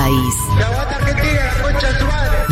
país. 0.00 1.09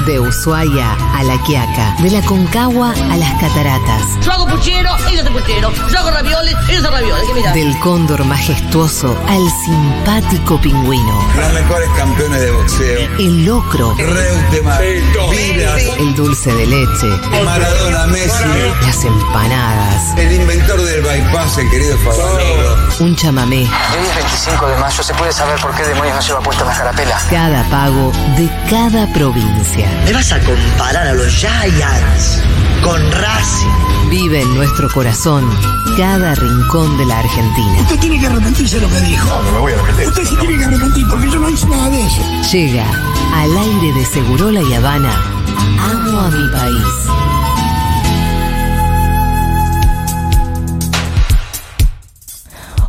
De 0.09 0.19
Ushuaia 0.19 0.95
a 1.15 1.23
La 1.23 1.37
Quiaca, 1.43 1.95
de 2.03 2.11
la 2.11 2.23
Concagua 2.23 2.93
a 3.11 3.17
las 3.19 3.31
Cataratas, 3.43 4.03
Yo 4.25 4.33
hago 4.33 4.47
puchero, 4.47 4.89
ella 5.11 5.21
hace 5.21 5.31
puchero. 5.31 5.71
Yo 5.93 5.99
hago 5.99 6.11
ravioles, 6.11 6.55
ella 6.71 6.79
hace 6.79 6.91
ravioles. 6.91 7.25
Mira. 7.35 7.53
del 7.53 7.79
cóndor 7.81 8.25
majestuoso 8.25 9.15
al 9.29 9.43
simpático 9.67 10.59
pingüino, 10.63 11.13
Los 11.37 11.53
mejores 11.53 11.91
campeones 11.95 12.41
de 12.41 12.51
boxeo. 12.53 13.01
el 13.19 13.45
locro, 13.45 13.95
Reutemann, 13.99 14.79
el 14.81 16.15
dulce 16.15 16.55
de 16.55 16.67
leche, 16.67 17.07
Maradona, 17.45 18.07
Messi. 18.07 18.45
las 18.87 19.05
empanadas, 19.05 20.17
El 20.17 20.33
inventor 20.33 20.81
del 20.81 21.03
bypass, 21.03 21.59
el 21.59 21.69
querido 21.69 21.99
Favaloro. 21.99 22.77
un 23.01 23.15
chamamé, 23.15 23.59
Hoy 23.65 24.07
es 24.09 24.15
25 24.17 24.67
de 24.69 24.77
mayo, 24.79 25.03
¿se 25.03 25.13
puede 25.13 25.33
saber 25.33 25.61
por 25.61 25.75
qué 25.75 25.83
demonios 25.83 26.15
no 26.17 26.23
lleva 26.23 26.41
puesta 26.41 26.65
la 26.65 26.75
carapela? 26.75 27.21
cada 27.31 27.63
pago 27.65 28.11
de 28.39 28.49
cada 28.71 29.07
provincia. 29.13 29.87
¿Me 30.05 30.13
vas 30.13 30.33
a 30.33 30.41
comparar 30.41 31.07
a 31.07 31.15
los 31.15 31.33
Giants 31.35 32.43
con 32.83 33.01
Racing? 33.13 34.09
Vive 34.11 34.41
en 34.41 34.55
nuestro 34.55 34.89
corazón 34.91 35.49
cada 35.97 36.35
rincón 36.35 36.97
de 36.97 37.07
la 37.07 37.19
Argentina. 37.19 37.81
Usted 37.83 37.99
tiene 37.99 38.19
que 38.21 38.27
arrepentirse 38.27 38.77
de 38.77 38.83
lo 38.83 38.89
que 38.89 39.01
dijo. 39.01 39.29
No, 39.29 39.53
me 39.53 39.59
voy 39.59 39.73
a 39.73 39.75
arrepentir. 39.77 40.09
Usted 40.09 40.25
sí 40.25 40.37
tiene 40.37 40.59
que 40.59 40.65
arrepentir 40.65 41.07
porque 41.09 41.31
yo 41.31 41.39
no 41.39 41.51
hice 41.51 41.67
nada 41.67 41.91
de 41.91 42.01
eso. 42.01 42.23
Llega 42.53 42.87
al 43.35 43.57
aire 43.57 43.93
de 43.93 44.05
Segurola 44.07 44.63
y 44.63 44.75
Habana. 44.75 45.13
Amo 45.79 46.21
a 46.21 46.31
mi 46.31 46.49
país. 46.51 47.09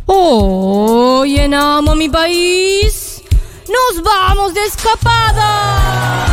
Hoy 0.06 1.38
en 1.38 1.54
Amo 1.54 1.94
mi 1.94 2.08
país 2.08 3.22
nos 3.68 4.02
vamos 4.02 4.54
de 4.54 4.64
escapada. 4.64 6.29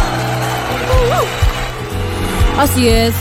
Así 2.58 2.90
es, 2.90 3.14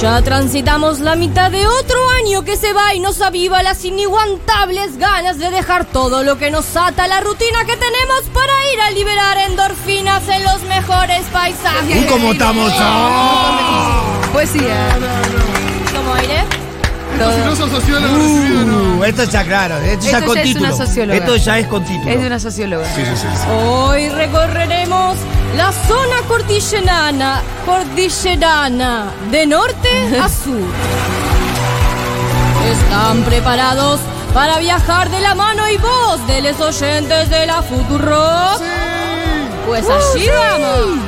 ya 0.00 0.22
transitamos 0.22 1.00
la 1.00 1.14
mitad 1.14 1.50
de 1.50 1.66
otro 1.66 1.98
año 2.24 2.42
que 2.42 2.56
se 2.56 2.72
va 2.72 2.94
y 2.94 3.00
nos 3.00 3.20
aviva 3.20 3.62
las 3.62 3.84
iniguantables 3.84 4.96
ganas 4.96 5.38
de 5.38 5.50
dejar 5.50 5.84
todo 5.84 6.24
lo 6.24 6.38
que 6.38 6.50
nos 6.50 6.74
ata 6.74 7.06
la 7.06 7.20
rutina 7.20 7.66
que 7.66 7.76
tenemos 7.76 8.22
para 8.32 8.52
ir 8.72 8.80
a 8.80 8.90
liberar 8.92 9.38
endorfinas 9.50 10.26
en 10.28 10.42
los 10.42 10.62
mejores 10.62 11.22
paisajes. 11.26 12.06
¿Cómo 12.06 12.32
estamos? 12.32 12.72
Poesía. 14.32 15.57
¿Cómo 17.18 17.30
aire? 17.30 18.98
Uh, 18.98 19.04
esto 19.04 19.22
está 19.22 19.44
claro, 19.44 19.76
esto, 19.78 20.06
ya 20.06 20.18
Esto 20.18 20.26
con 20.26 20.34
ya 20.36 20.42
es 20.42 20.46
título. 20.48 20.66
una 20.74 20.76
socióloga. 20.86 21.18
Esto 21.18 21.36
ya 21.36 21.58
es 21.58 21.66
con 21.66 21.84
título. 21.84 22.10
Es 22.10 22.20
de 22.20 22.26
una 22.26 22.38
socióloga. 22.40 22.86
Hoy 23.52 24.08
recorreremos 24.10 25.16
la 25.56 25.72
zona 25.72 26.16
cordillerana, 26.28 27.42
cordillerana 27.66 29.06
de 29.30 29.46
norte 29.46 29.88
a 30.20 30.28
sur. 30.44 30.60
¿Están 32.70 33.22
preparados 33.22 34.00
para 34.34 34.58
viajar 34.58 35.10
de 35.10 35.20
la 35.20 35.34
mano 35.34 35.68
y 35.68 35.76
voz 35.78 36.26
de 36.26 36.42
los 36.42 36.60
oyentes 36.60 37.30
de 37.30 37.46
la 37.46 37.62
Futuro? 37.62 38.26
Pues 39.66 39.84
allí 39.88 40.26
vamos. 40.28 40.98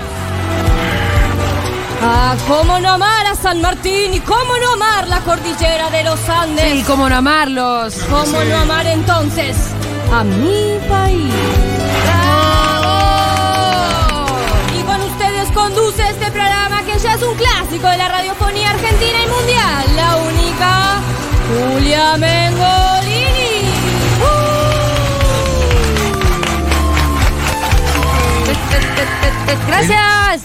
Ah, 2.03 2.35
cómo 2.49 2.79
no 2.81 2.91
amar 2.93 3.27
a 3.27 3.35
San 3.35 3.61
Martín 3.61 4.15
y 4.15 4.21
cómo 4.21 4.57
no 4.63 4.73
amar 4.73 5.07
la 5.09 5.21
cordillera 5.21 5.91
de 5.91 6.03
los 6.05 6.29
Andes. 6.29 6.65
Sí, 6.65 6.83
cómo 6.87 7.09
no 7.09 7.17
amarlos. 7.17 7.95
¿Cómo 8.09 8.43
no 8.43 8.57
amar 8.57 8.87
entonces 8.87 9.57
a 10.13 10.25
mi 10.25 10.79
país? 10.89 11.35
¡Bravo! 12.07 12.97
Y 14.79 14.83
con 14.83 15.01
ustedes 15.03 15.51
conduce 15.53 16.09
este 16.09 16.31
programa 16.31 16.83
que 16.85 16.99
ya 16.99 17.15
es 17.15 17.23
un 17.23 17.35
clásico 17.35 17.87
de 17.89 17.99
la 17.99 18.09
radiofonía 18.09 18.71
argentina 18.71 19.19
y 19.23 19.29
mundial, 19.29 19.97
la 19.97 20.17
única 20.17 21.01
Julia 21.49 22.17
Mengolini. 22.17 22.90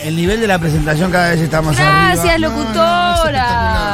El 0.05 0.16
nivel 0.16 0.39
de 0.39 0.45
la 0.45 0.59
presentación 0.59 1.11
cada 1.11 1.31
vez 1.31 1.41
está 1.41 1.63
más 1.63 1.75
Gracias, 1.75 2.25
arriba. 2.25 2.49
locutora. 2.49 3.88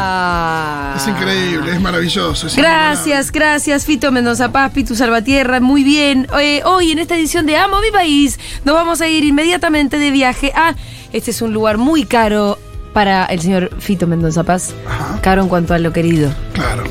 Es 0.98 1.08
increíble, 1.08 1.72
es 1.72 1.80
maravilloso. 1.80 2.48
es 2.48 2.58
Gracias, 2.58 3.32
gracias, 3.32 3.86
Fito 3.86 4.12
Mendoza 4.12 4.52
Paz, 4.52 4.74
Pitu 4.74 4.94
Salvatierra, 4.94 5.62
muy 5.62 5.86
bien. 5.86 6.28
Eh, 6.42 6.64
hoy 6.66 6.92
en 6.92 7.00
esta 7.00 7.16
edición 7.16 7.46
de 7.46 7.56
Amo 7.56 7.80
mi 7.80 7.92
país 7.92 8.38
nos 8.66 8.76
vamos 8.76 9.00
a 9.00 9.08
ir 9.08 9.24
inmediatamente 9.24 9.98
de 10.00 10.12
viaje 10.12 10.52
a... 10.54 10.76
Este 11.14 11.32
es 11.32 11.42
un 11.42 11.54
lugar 11.54 11.78
muy 11.78 12.04
caro 12.04 12.60
para 12.92 13.24
el 13.28 13.40
señor 13.40 13.72
Fito 13.80 14.06
Mendoza 14.06 14.44
Paz. 14.44 14.74
Caro 15.22 15.44
en 15.44 15.48
cuanto 15.48 15.74
a 15.74 15.80
lo 15.80 15.94
querido. 15.94 16.30
Claro. 16.52 16.84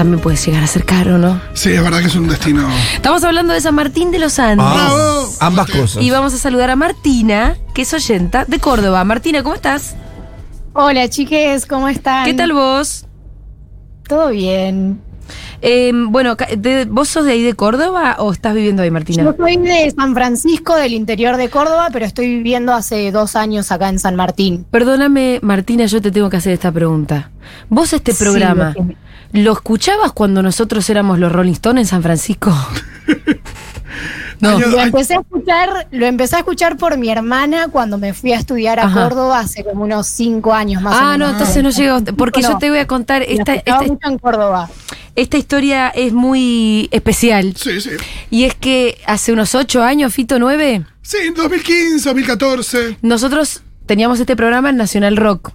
También 0.00 0.18
puede 0.22 0.38
llegar 0.38 0.62
a 0.62 0.66
ser 0.66 0.86
caro, 0.86 1.18
¿no? 1.18 1.38
Sí, 1.52 1.72
es 1.72 1.82
verdad 1.82 2.00
que 2.00 2.06
es 2.06 2.14
un 2.14 2.26
destino. 2.26 2.66
Estamos 2.94 3.22
hablando 3.22 3.52
de 3.52 3.60
San 3.60 3.74
Martín 3.74 4.10
de 4.10 4.18
los 4.18 4.38
Andes. 4.38 4.64
Ah, 4.66 4.74
Bravo. 4.74 5.28
ambas 5.40 5.70
cosas. 5.70 6.02
Y 6.02 6.10
vamos 6.10 6.32
a 6.32 6.38
saludar 6.38 6.70
a 6.70 6.76
Martina, 6.76 7.58
que 7.74 7.82
es 7.82 7.92
oyenta 7.92 8.46
de 8.46 8.58
Córdoba. 8.60 9.04
Martina, 9.04 9.42
¿cómo 9.42 9.54
estás? 9.56 9.96
Hola 10.72 11.06
chiques, 11.10 11.66
¿cómo 11.66 11.86
están? 11.86 12.24
¿Qué 12.24 12.32
tal 12.32 12.54
vos? 12.54 13.04
Todo 14.08 14.30
bien. 14.30 15.02
Eh, 15.60 15.92
bueno, 15.94 16.34
de- 16.56 16.86
¿vos 16.86 17.10
sos 17.10 17.26
de 17.26 17.32
ahí 17.32 17.42
de 17.42 17.52
Córdoba 17.52 18.16
o 18.20 18.32
estás 18.32 18.54
viviendo 18.54 18.82
ahí, 18.82 18.90
Martina? 18.90 19.22
Yo 19.22 19.34
soy 19.36 19.58
de 19.58 19.92
San 19.94 20.14
Francisco, 20.14 20.76
del 20.76 20.94
interior 20.94 21.36
de 21.36 21.50
Córdoba, 21.50 21.90
pero 21.92 22.06
estoy 22.06 22.26
viviendo 22.36 22.72
hace 22.72 23.12
dos 23.12 23.36
años 23.36 23.70
acá 23.70 23.90
en 23.90 23.98
San 23.98 24.16
Martín. 24.16 24.64
Perdóname, 24.70 25.40
Martina, 25.42 25.84
yo 25.84 26.00
te 26.00 26.10
tengo 26.10 26.30
que 26.30 26.38
hacer 26.38 26.54
esta 26.54 26.72
pregunta. 26.72 27.30
¿Vos 27.68 27.92
este 27.92 28.14
programa 28.14 28.74
lo 29.32 29.52
escuchabas 29.52 30.12
cuando 30.12 30.42
nosotros 30.42 30.88
éramos 30.90 31.18
los 31.18 31.30
Rolling 31.32 31.52
Stones 31.52 31.82
en 31.82 31.86
San 31.86 32.02
Francisco? 32.02 32.52
no. 34.40 34.58
Lo 34.58 34.80
empecé 34.80 35.14
a 35.14 35.20
escuchar, 35.20 35.88
lo 35.90 36.06
empecé 36.06 36.36
a 36.36 36.38
escuchar 36.40 36.76
por 36.76 36.96
mi 36.96 37.10
hermana 37.10 37.68
cuando 37.68 37.98
me 37.98 38.14
fui 38.14 38.32
a 38.32 38.38
estudiar 38.38 38.78
a 38.80 38.84
Ajá. 38.84 39.04
Córdoba 39.08 39.40
hace 39.40 39.64
como 39.64 39.84
unos 39.84 40.06
cinco 40.06 40.54
años 40.54 40.82
más 40.82 40.94
o 40.94 40.98
Ah, 40.98 41.10
menos. 41.12 41.18
no, 41.18 41.32
entonces 41.38 41.62
no 41.62 41.70
llegó. 41.70 42.16
Porque 42.16 42.42
yo 42.42 42.58
te 42.58 42.70
voy 42.70 42.78
a 42.78 42.86
contar, 42.86 43.20
la 43.22 43.26
esta, 43.28 43.54
esta, 43.54 43.82
mucho 43.82 43.98
en 44.08 44.18
Córdoba. 44.18 44.70
esta 45.16 45.36
historia 45.36 45.88
es 45.88 46.12
muy 46.12 46.88
especial. 46.90 47.54
Sí, 47.56 47.80
sí. 47.80 47.90
Y 48.30 48.44
es 48.44 48.54
que 48.54 48.98
hace 49.06 49.32
unos 49.32 49.54
ocho 49.54 49.82
años, 49.82 50.14
Fito 50.14 50.38
9, 50.38 50.84
Sí, 51.02 51.16
en 51.26 51.34
2015, 51.34 52.08
2014. 52.08 52.98
nosotros 53.02 53.62
teníamos 53.86 54.20
este 54.20 54.36
programa 54.36 54.70
en 54.70 54.76
Nacional 54.76 55.16
Rock. 55.16 55.52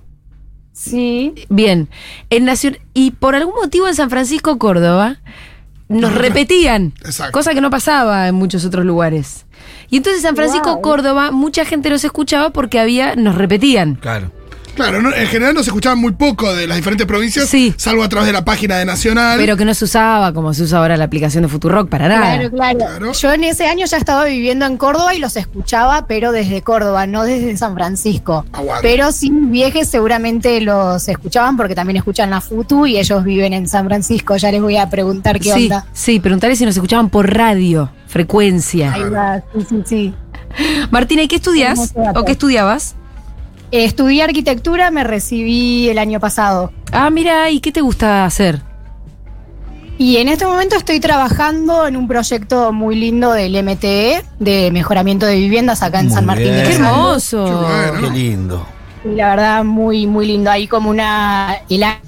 Sí. 0.75 1.34
Bien, 1.47 1.88
en 2.30 2.46
Nacion- 2.46 2.80
y 2.94 3.12
por 3.12 3.34
algún 3.34 3.56
motivo 3.56 3.88
en 3.88 3.96
San 3.96 4.09
Francisco, 4.09 4.58
Córdoba, 4.58 5.18
nos 5.88 6.13
repetían, 6.13 6.94
Exacto. 7.06 7.31
cosa 7.31 7.53
que 7.53 7.62
no 7.62 7.69
pasaba 7.69 8.28
en 8.28 8.36
muchos 8.36 8.66
otros 8.66 8.84
lugares. 8.86 9.46
Y 9.90 9.97
entonces 9.97 10.22
en 10.22 10.28
San 10.30 10.36
Francisco, 10.36 10.74
Wow. 10.74 10.81
Córdoba, 10.81 11.31
mucha 11.31 11.63
gente 11.63 11.90
los 11.90 12.03
escuchaba 12.03 12.50
porque 12.50 12.80
había, 12.80 13.16
nos 13.16 13.36
repetían. 13.36 13.96
Claro. 13.96 14.31
Claro, 14.75 15.02
no- 15.02 15.13
en 15.13 15.28
general 15.28 15.53
no 15.56 15.63
se 15.63 15.69
escuchaba 15.69 15.96
muy 15.96 16.12
poco 16.12 16.53
de 16.53 16.68
las 16.68 16.75
diferentes 16.78 17.08
provincias, 17.08 17.47
Sí. 17.47 17.74
salvo 17.78 18.03
a 18.03 18.09
través 18.09 18.28
de 18.28 18.34
la 18.34 18.44
página 18.46 18.78
de 18.78 18.86
Nacional. 18.86 19.38
Pero 19.40 19.56
que 19.58 19.66
no 19.66 19.74
se 19.74 19.86
usaba 19.86 20.34
como 20.34 20.53
se 20.53 20.63
usa 20.63 20.80
ahora 20.80 20.97
la 20.97 21.06
aplicación 21.06 21.44
de 21.44 21.47
Futurock 21.47 21.90
para 21.90 22.08
nada. 22.09 22.36
Claro, 22.38 22.52
claro, 22.52 22.78
Claro. 22.80 23.12
Yo 23.13 23.31
en 23.34 23.44
ese 23.46 23.68
año 23.68 23.86
ya 23.86 23.97
estaba 23.97 24.25
viviendo 24.25 24.66
en 24.66 24.78
Córdoba 24.78 25.16
y 25.16 25.19
los 25.19 25.36
escuchaba, 25.38 26.06
pero 26.08 26.31
desde 26.31 26.62
Córdoba, 26.62 27.08
no 27.08 27.24
desde 27.24 27.56
San 27.58 27.74
Francisco. 27.74 28.46
Aguante. 28.52 28.88
Pero 28.88 29.12
sin 29.12 29.52
viajes 29.52 29.88
seguramente 29.90 30.59
los 30.62 31.07
escuchaban 31.07 31.56
porque 31.57 31.74
también 31.75 31.97
escuchan 31.97 32.30
la 32.30 32.42
Futu 32.42 32.86
y 32.86 32.97
ellos 32.97 33.24
viven 33.24 33.53
en 33.53 33.68
San 33.68 33.86
Francisco. 33.86 34.36
Ya 34.38 34.52
les 34.52 34.62
voy 34.62 34.78
a 34.78 34.90
preguntar 34.90 35.40
qué 35.40 35.53
sí, 35.53 35.63
onda. 35.63 35.86
sí, 35.94 36.19
preguntarle 36.19 36.56
si 36.56 36.66
nos 36.66 36.75
escuchaban 36.75 37.09
por 37.09 37.34
radio, 37.34 37.90
frecuencia. 38.07 38.94
Ahí 38.94 39.03
va, 39.09 39.42
sí, 39.53 39.66
sí, 39.69 39.84
sí. 39.86 40.13
Martina, 40.92 41.24
¿y 41.24 41.27
qué 41.27 41.36
estudias? 41.38 41.94
¿O 42.16 42.24
qué 42.25 42.33
estudiabas? 42.33 42.95
Eh, 43.75 43.83
estudié 43.83 44.24
arquitectura, 44.24 44.89
me 44.89 45.04
recibí 45.04 45.89
el 45.89 45.98
año 45.98 46.22
pasado. 46.22 46.72
Ah, 46.94 47.10
mira, 47.10 47.50
¿y 47.50 47.60
qué 47.60 47.74
te 47.74 47.81
gusta 47.81 48.24
hacer? 48.24 48.62
Y 49.98 50.16
en 50.16 50.30
este 50.30 50.45
momento 50.45 50.77
estoy 50.77 51.01
trabajando 51.01 51.86
en 51.86 51.98
un 51.98 52.07
proyecto 52.07 52.72
muy 52.72 52.95
lindo 52.95 53.33
del 53.33 53.62
MTE, 53.62 54.24
de 54.39 54.72
mejoramiento 54.72 55.25
de 55.25 55.36
viviendas 55.36 55.83
acá 55.83 56.00
en 56.00 56.06
Muy 56.06 56.16
San 56.16 56.25
Martín 56.25 56.45
bien. 56.54 56.57
de 56.60 56.63
¡Qué 56.69 56.75
hermoso! 56.75 57.45
Qué 57.45 57.54
bueno. 57.54 58.00
Qué 58.00 58.18
lindo. 58.18 58.66
Y 59.04 59.10
la 59.10 59.30
verdad, 59.31 59.63
muy, 59.66 60.07
muy 60.07 60.25
lindo. 60.27 60.50
Ahí 60.50 60.68
como 60.68 60.89
una. 60.89 61.57
y 61.68 61.77
La 61.77 62.00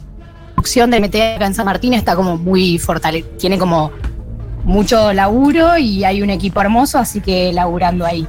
producción 0.55 0.89
del 0.89 1.01
MT 1.03 1.15
acá 1.35 1.47
en 1.47 1.53
San 1.53 1.65
Martín 1.65 1.93
está 1.93 2.15
como 2.15 2.37
muy 2.37 2.79
fortalecida. 2.79 3.37
Tiene 3.37 3.57
como 3.57 3.91
mucho 4.63 5.11
laburo 5.11 5.77
y 5.77 6.05
hay 6.05 6.21
un 6.21 6.29
equipo 6.29 6.61
hermoso, 6.61 6.97
así 6.97 7.19
que 7.19 7.51
laburando 7.51 8.05
ahí. 8.05 8.25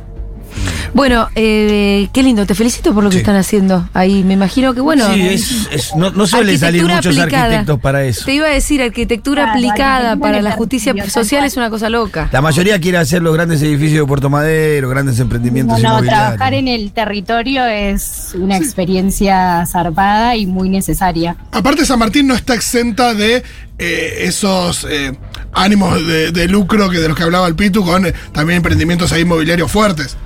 Bueno, 0.95 1.29
eh, 1.35 2.09
qué 2.13 2.23
lindo, 2.23 2.47
te 2.47 2.55
felicito 2.55 2.95
por 2.95 3.05
lo 3.05 3.11
que 3.11 3.17
Sí. 3.17 3.21
están 3.21 3.37
haciendo 3.37 3.89
ahí. 3.95 4.25
Me 4.25 4.35
imagino 4.35 4.75
que, 4.75 4.81
bueno. 4.81 5.13
Sí, 5.13 5.21
es, 5.29 5.69
es- 5.71 5.95
no, 5.97 6.11
no 6.11 6.27
suelen 6.27 6.59
salir 6.59 6.83
muchos 6.85 7.17
aplicada. 7.19 7.45
arquitectos 7.45 7.81
para 7.81 8.05
eso. 8.05 8.25
Te 8.25 8.35
iba 8.35 8.47
a 8.47 8.51
decir, 8.51 8.83
arquitectura 8.83 9.45
Claro, 9.45 9.59
aplicada 9.59 10.17
para 10.17 10.41
la 10.43 10.53
justicia 10.53 10.95
social 11.11 11.45
es 11.45 11.57
una 11.57 11.71
cosa 11.71 11.89
loca. 11.89 12.29
La 12.33 12.41
mayoría 12.41 12.81
quiere 12.81 12.99
hacer 12.99 13.23
los 13.23 13.35
grandes 13.35 13.61
edificios 13.63 14.01
de 14.01 14.07
Puerto 14.07 14.31
Madero, 14.31 14.89
grandes 14.89 15.19
emprendimientos 15.21 15.79
No, 15.81 15.83
no, 15.83 15.89
inmobiliarios. 15.97 16.29
trabajar 16.37 16.55
en 16.55 16.69
el 16.69 16.93
territorio 16.93 17.65
es 17.67 18.33
una 18.35 18.57
experiencia 18.57 19.65
zarpada 19.67 20.37
y 20.37 20.47
muy 20.47 20.69
necesaria. 20.69 21.37
Aparte, 21.53 21.85
San 21.85 21.99
Martín 21.99 22.27
no 22.27 22.35
está 22.35 22.55
exenta 22.55 23.15
de 23.15 23.43
eh, 23.79 24.19
esos 24.23 24.87
eh, 24.91 25.13
ánimos 25.53 26.05
de, 26.07 26.33
de 26.33 26.49
lucro 26.49 26.89
que 26.91 26.99
de 26.99 27.09
los 27.09 27.17
que 27.17 27.23
hablaba 27.23 27.47
el 27.47 27.55
Pitu, 27.55 27.85
con 27.85 28.07
eh, 28.07 28.15
también 28.33 28.57
emprendimientos 28.57 29.13
ahí 29.13 29.23
inmobiliarios 29.23 29.71
fuertes. 29.71 30.17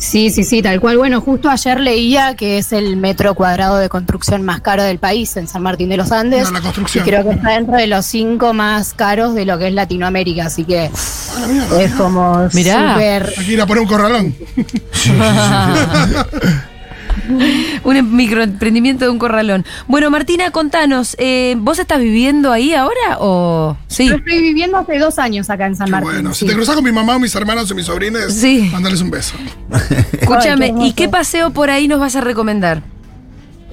Sí, 0.00 0.30
sí, 0.30 0.44
sí, 0.44 0.62
tal 0.62 0.80
cual. 0.80 0.96
Bueno, 0.96 1.20
justo 1.20 1.50
ayer 1.50 1.78
leía 1.78 2.34
que 2.34 2.56
es 2.56 2.72
el 2.72 2.96
metro 2.96 3.34
cuadrado 3.34 3.76
de 3.76 3.90
construcción 3.90 4.42
más 4.42 4.62
caro 4.62 4.82
del 4.82 4.98
país 4.98 5.36
en 5.36 5.46
San 5.46 5.62
Martín 5.62 5.90
de 5.90 5.98
los 5.98 6.10
Andes. 6.10 6.44
No, 6.44 6.52
la 6.52 6.62
construcción. 6.62 7.04
Y 7.06 7.10
creo 7.10 7.22
que 7.22 7.32
está 7.34 7.50
dentro 7.50 7.76
de 7.76 7.86
los 7.86 8.06
cinco 8.06 8.54
más 8.54 8.94
caros 8.94 9.34
de 9.34 9.44
lo 9.44 9.58
que 9.58 9.68
es 9.68 9.74
Latinoamérica, 9.74 10.46
así 10.46 10.64
que 10.64 10.90
A 11.36 11.40
la 11.40 11.46
mierda. 11.46 11.82
es 11.82 11.92
como 11.92 12.48
Mirá. 12.54 12.96
que 12.98 13.42
ir 13.52 13.60
a 13.60 13.66
poner 13.66 13.82
un 13.82 13.88
corralón. 13.88 14.34
un 17.84 17.96
em- 17.96 18.10
microemprendimiento 18.16 19.04
de 19.04 19.10
un 19.10 19.18
corralón. 19.18 19.64
Bueno, 19.86 20.10
Martina, 20.10 20.50
contanos, 20.50 21.16
eh, 21.18 21.54
¿vos 21.58 21.78
estás 21.78 22.00
viviendo 22.00 22.52
ahí 22.52 22.74
ahora 22.74 23.18
o 23.18 23.76
sí? 23.86 24.08
Yo 24.08 24.16
estoy 24.16 24.40
viviendo 24.40 24.78
hace 24.78 24.98
dos 24.98 25.18
años 25.18 25.50
acá 25.50 25.66
en 25.66 25.76
San 25.76 25.86
Qué 25.86 25.92
Martín. 25.92 26.10
bueno, 26.12 26.32
sí. 26.34 26.40
si 26.40 26.46
te 26.46 26.54
cruzas 26.54 26.74
con 26.74 26.84
mi 26.84 26.92
mamá 26.92 27.16
o 27.16 27.18
mis 27.18 27.34
hermanos 27.34 27.70
o 27.70 27.74
mis 27.74 27.86
sobrines, 27.86 28.34
Sí. 28.34 28.68
mandales 28.72 29.00
un 29.00 29.10
beso. 29.10 29.34
Escúchame, 30.20 30.66
Ay, 30.66 30.74
qué 30.74 30.86
¿y 30.86 30.92
qué 30.92 31.08
paseo 31.08 31.50
por 31.50 31.70
ahí 31.70 31.88
nos 31.88 32.00
vas 32.00 32.16
a 32.16 32.20
recomendar? 32.20 32.82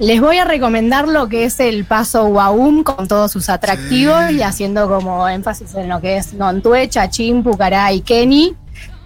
Les 0.00 0.20
voy 0.20 0.36
a 0.38 0.44
recomendar 0.44 1.08
lo 1.08 1.28
que 1.28 1.44
es 1.44 1.58
el 1.58 1.84
paso 1.84 2.26
Waum 2.26 2.84
con 2.84 3.08
todos 3.08 3.32
sus 3.32 3.48
atractivos 3.48 4.30
y 4.30 4.42
haciendo 4.42 4.88
como 4.88 5.28
énfasis 5.28 5.74
en 5.74 5.88
lo 5.88 6.00
que 6.00 6.18
es 6.18 6.34
Nontue, 6.34 6.88
Chachín, 6.88 7.42
Pucará 7.42 7.92
y 7.92 8.00
Keni. 8.02 8.54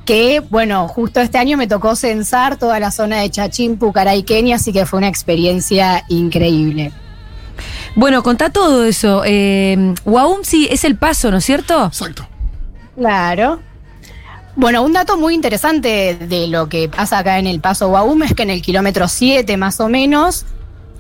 Que 0.05 0.41
bueno, 0.41 0.89
justo 0.89 1.21
este 1.21 1.39
año 1.39 1.57
me 1.57 1.67
tocó 1.67 1.95
censar 1.95 2.57
toda 2.57 2.81
la 2.81 2.91
zona 2.91 3.21
de 3.21 3.31
Chachín, 3.31 3.79
Pucará 3.79 4.15
y 4.17 4.25
Keni, 4.25 4.53
así 4.53 4.73
que 4.73 4.87
fue 4.87 4.99
una 4.99 5.09
experiencia 5.09 6.05
increíble. 6.09 6.93
Bueno, 7.95 8.23
contá 8.23 8.51
todo 8.51 8.85
eso. 8.85 9.23
Eh, 9.25 9.95
Waum 10.05 10.41
sí 10.43 10.67
es 10.71 10.85
el 10.85 10.97
paso, 10.97 11.31
¿no 11.31 11.37
es 11.37 11.45
cierto? 11.45 11.87
Exacto. 11.87 12.27
Claro. 12.97 13.61
Bueno, 14.55 14.83
un 14.83 14.93
dato 14.93 15.17
muy 15.17 15.35
interesante 15.35 16.15
de 16.15 16.47
lo 16.47 16.69
que 16.69 16.89
pasa 16.89 17.19
acá 17.19 17.39
en 17.39 17.47
el 17.47 17.61
Paso 17.61 17.89
Guaum 17.89 18.23
es 18.23 18.35
que 18.35 18.43
en 18.43 18.51
el 18.51 18.61
kilómetro 18.61 19.09
7 19.09 19.57
más 19.57 19.81
o 19.81 19.89
menos 19.89 20.45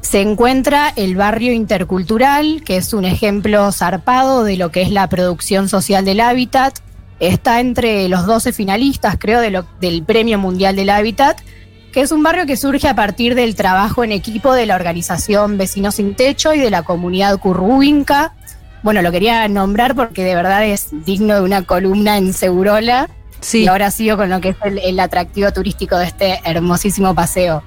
se 0.00 0.22
encuentra 0.22 0.93
el 0.96 1.16
barrio 1.16 1.52
intercultural, 1.52 2.62
que 2.64 2.78
es 2.78 2.94
un 2.94 3.04
ejemplo 3.04 3.70
zarpado 3.70 4.43
de 4.43 4.56
lo 4.56 4.70
que 4.72 4.82
es 4.82 4.90
la 4.90 5.06
producción 5.08 5.69
social 5.69 6.04
del 6.04 6.20
hábitat. 6.20 6.78
Está 7.23 7.61
entre 7.61 8.09
los 8.09 8.27
12 8.27 8.53
finalistas, 8.53 9.17
creo, 9.19 9.41
de 9.41 9.51
lo- 9.51 9.65
del 9.81 10.03
Premio 10.03 10.39
Mundial 10.39 10.75
del 10.75 10.91
Hábitat, 10.91 11.39
que 11.93 12.01
es 12.01 12.11
un 12.11 12.23
barrio 12.23 12.47
que 12.47 12.57
surge 12.57 12.89
a 12.89 12.97
partir 12.97 13.35
del 13.37 13.55
trabajo 13.55 14.03
en 14.03 14.11
equipo 14.13 14.53
de 14.55 14.67
la 14.67 14.75
organización 14.75 15.57
Vecinos 15.57 15.95
Sin 15.97 16.15
Techo 16.17 16.53
y 16.53 16.59
de 16.59 16.71
la 16.71 16.83
comunidad 16.83 17.39
Curruinca. 17.39 18.33
Bueno, 18.83 19.03
lo 19.03 19.13
quería 19.13 19.47
nombrar 19.47 19.95
porque 19.95 20.25
de 20.25 20.35
verdad 20.35 20.65
es 20.67 20.89
digno 21.05 21.35
de 21.37 21.43
una 21.43 21.63
columna 21.63 22.17
en 22.19 22.33
Segurola. 22.33 23.09
Sí. 23.41 23.63
Y 23.65 23.69
ahora 23.69 23.91
sigo 23.93 24.17
con 24.17 24.29
lo 24.31 24.41
que 24.41 24.49
es 24.51 24.57
el, 24.65 24.79
el 24.79 24.99
atractivo 24.99 25.53
turístico 25.53 25.97
de 25.99 26.07
este 26.07 26.41
hermosísimo 26.45 27.15
paseo. 27.15 27.63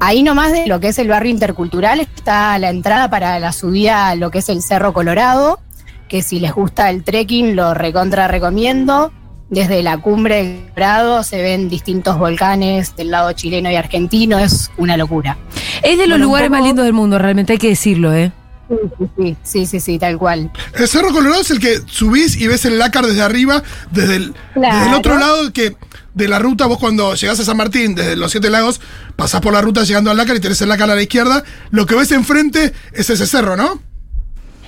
Ahí 0.00 0.22
nomás 0.22 0.52
de 0.52 0.66
lo 0.66 0.78
que 0.80 0.88
es 0.88 0.98
el 0.98 1.08
barrio 1.08 1.30
intercultural 1.30 2.00
está 2.00 2.56
la 2.58 2.68
entrada 2.70 3.08
para 3.10 3.38
la 3.38 3.52
subida 3.52 4.08
a 4.08 4.14
lo 4.16 4.30
que 4.30 4.38
es 4.38 4.48
el 4.48 4.60
Cerro 4.60 4.92
Colorado, 4.92 5.60
que 6.08 6.22
si 6.22 6.40
les 6.40 6.52
gusta 6.52 6.90
el 6.90 7.04
trekking 7.04 7.56
lo 7.56 7.74
recontra 7.74 8.28
recomiendo. 8.28 9.12
Desde 9.50 9.82
la 9.82 9.98
cumbre 9.98 10.36
del 10.42 10.70
Colorado 10.72 11.22
se 11.22 11.40
ven 11.42 11.68
distintos 11.68 12.18
volcanes 12.18 12.96
del 12.96 13.10
lado 13.10 13.32
chileno 13.32 13.70
y 13.70 13.76
argentino, 13.76 14.38
es 14.38 14.70
una 14.78 14.96
locura. 14.96 15.36
Es 15.82 15.98
de 15.98 16.06
los 16.06 16.16
Bueno, 16.18 16.24
lugares 16.24 16.48
poco- 16.48 16.58
más 16.60 16.66
lindos 16.66 16.84
del 16.86 16.94
mundo, 16.94 17.18
realmente 17.18 17.52
hay 17.52 17.58
que 17.58 17.68
decirlo, 17.68 18.12
¿eh? 18.14 18.32
Sí, 18.68 18.76
sí, 18.98 19.06
sí, 19.16 19.36
sí, 19.42 19.66
sí, 19.66 19.80
sí, 19.80 19.98
tal 19.98 20.16
cual. 20.16 20.50
El 20.74 20.88
Cerro 20.88 21.12
Colorado 21.12 21.42
es 21.42 21.50
el 21.50 21.60
que 21.60 21.80
subís 21.86 22.36
y 22.40 22.46
ves 22.46 22.64
el 22.64 22.78
lácar 22.78 23.04
desde 23.06 23.20
arriba, 23.20 23.62
desde 23.90 24.16
el, 24.16 24.34
Claro. 24.54 24.74
desde 24.76 24.88
el 24.88 24.94
otro 24.94 25.18
lado 25.18 25.52
que 25.52 25.76
de 26.14 26.28
la 26.28 26.38
ruta, 26.38 26.64
vos 26.66 26.78
cuando 26.78 27.14
llegás 27.14 27.38
a 27.38 27.44
San 27.44 27.58
Martín, 27.58 27.94
desde 27.94 28.16
los 28.16 28.32
Siete 28.32 28.48
Lagos, 28.48 28.80
pasás 29.16 29.42
por 29.42 29.52
la 29.52 29.60
ruta 29.60 29.84
llegando 29.84 30.10
al 30.10 30.16
lácar 30.16 30.36
y 30.36 30.40
tenés 30.40 30.62
el 30.62 30.70
lácar 30.70 30.88
a 30.90 30.94
la 30.94 31.02
izquierda. 31.02 31.44
Lo 31.70 31.84
que 31.84 31.94
ves 31.94 32.10
enfrente 32.12 32.72
es 32.94 33.10
ese 33.10 33.26
cerro, 33.26 33.56
¿no? 33.56 33.80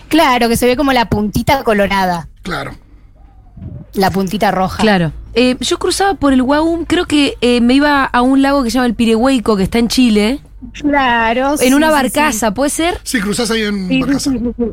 Claro, 0.09 0.49
que 0.49 0.57
se 0.57 0.67
ve 0.67 0.77
como 0.77 0.93
la 0.93 1.09
puntita 1.09 1.63
colorada, 1.65 2.29
Claro. 2.43 2.73
la 3.95 4.11
puntita 4.11 4.51
roja. 4.51 4.83
Claro. 4.83 5.13
Eh, 5.35 5.57
yo 5.61 5.79
cruzaba 5.79 6.15
por 6.15 6.33
el 6.33 6.43
Waum, 6.43 6.85
creo 6.85 7.07
que 7.07 7.37
eh, 7.41 7.61
me 7.61 7.75
iba 7.75 8.05
a 8.05 8.23
un 8.23 8.41
lago 8.43 8.63
que 8.63 8.71
se 8.71 8.75
llama 8.75 8.87
el 8.87 8.95
Pirehueico, 8.95 9.57
que 9.57 9.63
está 9.65 9.79
en 9.79 9.89
Chile, 9.89 10.41
Claro. 10.73 11.53
en 11.53 11.59
sí, 11.59 11.75
una 11.75 11.89
sí, 11.89 11.93
barcaza, 11.93 12.55
¿puede 12.55 12.71
ser? 12.71 12.99
Sí, 13.03 13.21
cruzás 13.21 13.51
ahí 13.51 13.63
en 13.63 13.89
sí. 13.89 14.01
Barcaza. 14.01 14.31
sí, 14.31 14.39
sí, 14.39 14.53
sí. 14.57 14.65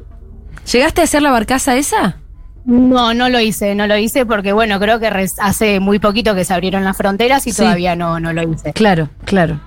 ¿Llegaste 0.77 1.01
a 1.01 1.03
hacer 1.03 1.21
la 1.21 1.31
barcaza 1.31 1.75
esa? 1.75 2.17
No, 2.65 3.13
no 3.13 3.27
lo 3.27 3.41
hice, 3.41 3.75
no 3.75 3.87
lo 3.87 3.97
hice 3.97 4.25
porque, 4.25 4.53
bueno, 4.53 4.79
creo 4.79 4.97
que 5.01 5.07
hace 5.39 5.81
muy 5.81 5.99
poquito 5.99 6.33
que 6.33 6.45
se 6.45 6.53
abrieron 6.53 6.85
las 6.85 6.95
fronteras 6.95 7.45
y 7.47 7.51
Sí. 7.51 7.57
todavía 7.57 7.97
no, 7.97 8.21
no 8.21 8.31
lo 8.31 8.43
hice. 8.49 8.71
Claro, 8.71 9.09
claro. 9.25 9.59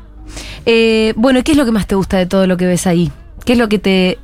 Eh, 0.64 1.12
bueno, 1.16 1.44
¿qué 1.44 1.52
es 1.52 1.58
lo 1.58 1.66
que 1.66 1.72
más 1.72 1.86
te 1.86 1.94
gusta 1.94 2.16
de 2.16 2.24
todo 2.24 2.46
lo 2.46 2.56
que 2.56 2.66
ves 2.66 2.86
ahí? 2.86 3.12
¿Qué 3.44 3.52
es 3.52 3.58
lo 3.58 3.68
que 3.68 3.78
te 3.78 4.18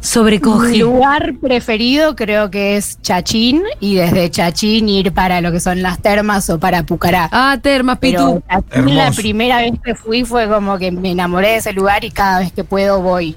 Mi 0.00 0.06
sobrecoge? 0.06 0.76
lugar 0.78 1.34
preferido 1.40 2.14
creo 2.16 2.50
que 2.50 2.76
es 2.76 3.00
Chachín 3.02 3.62
y 3.80 3.96
desde 3.96 4.30
Chachín 4.30 4.88
ir 4.88 5.12
para 5.12 5.40
lo 5.40 5.50
que 5.52 5.60
son 5.60 5.82
las 5.82 6.00
termas 6.00 6.48
o 6.50 6.58
para 6.58 6.82
Pucará. 6.84 7.28
Ah, 7.32 7.58
termas, 7.62 7.98
Pero 8.00 8.40
Pitu. 8.40 8.42
Chachín 8.70 8.96
la 8.96 9.10
primera 9.12 9.58
vez 9.58 9.72
que 9.84 9.94
fui 9.94 10.24
fue 10.24 10.48
como 10.48 10.78
que 10.78 10.90
me 10.92 11.10
enamoré 11.10 11.48
de 11.48 11.56
ese 11.56 11.72
lugar 11.72 12.04
y 12.04 12.10
cada 12.10 12.40
vez 12.40 12.52
que 12.52 12.64
puedo 12.64 13.00
voy. 13.02 13.36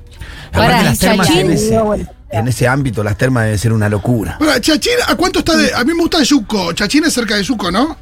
Las 0.54 1.00
termas 1.00 1.28
Chachín. 1.28 1.46
en 1.48 1.52
ese, 1.52 1.80
Bueno. 1.80 2.08
en 2.32 2.48
ese 2.48 2.68
ámbito, 2.68 3.04
las 3.04 3.18
termas 3.18 3.44
deben 3.46 3.58
ser 3.60 3.74
una 3.74 3.90
locura. 3.90 4.38
Ahora, 4.40 4.60
Chachín, 4.62 4.94
¿a 5.08 5.16
cuánto 5.16 5.40
está 5.40 5.56
de.? 5.58 5.74
A 5.74 5.84
mí 5.84 5.94
me 5.94 6.02
gusta 6.02 6.22
Yuco. 6.24 6.74
Chachín 6.74 7.04
es 7.06 7.14
cerca 7.14 7.36
de 7.36 7.44
Yuco, 7.44 7.72
¿no? 7.72 7.98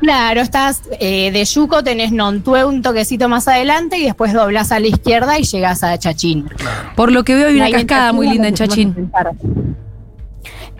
Claro, 0.00 0.40
estás 0.40 0.82
eh, 1.00 1.30
de 1.32 1.44
Yuco, 1.44 1.82
tenés 1.82 2.12
Nontue 2.12 2.64
un 2.64 2.82
toquecito 2.82 3.28
más 3.28 3.48
adelante 3.48 3.98
y 3.98 4.04
después 4.04 4.32
doblás 4.32 4.70
a 4.72 4.78
la 4.80 4.86
izquierda 4.86 5.38
y 5.38 5.42
llegás 5.44 5.82
a 5.82 5.98
Chachín. 5.98 6.48
Por 6.94 7.10
lo 7.12 7.24
que 7.24 7.34
veo 7.34 7.48
hay 7.48 7.56
una 7.56 7.70
cascada 7.70 8.12
muy 8.12 8.28
linda 8.28 8.48
en 8.48 8.54
Chachín. 8.54 9.10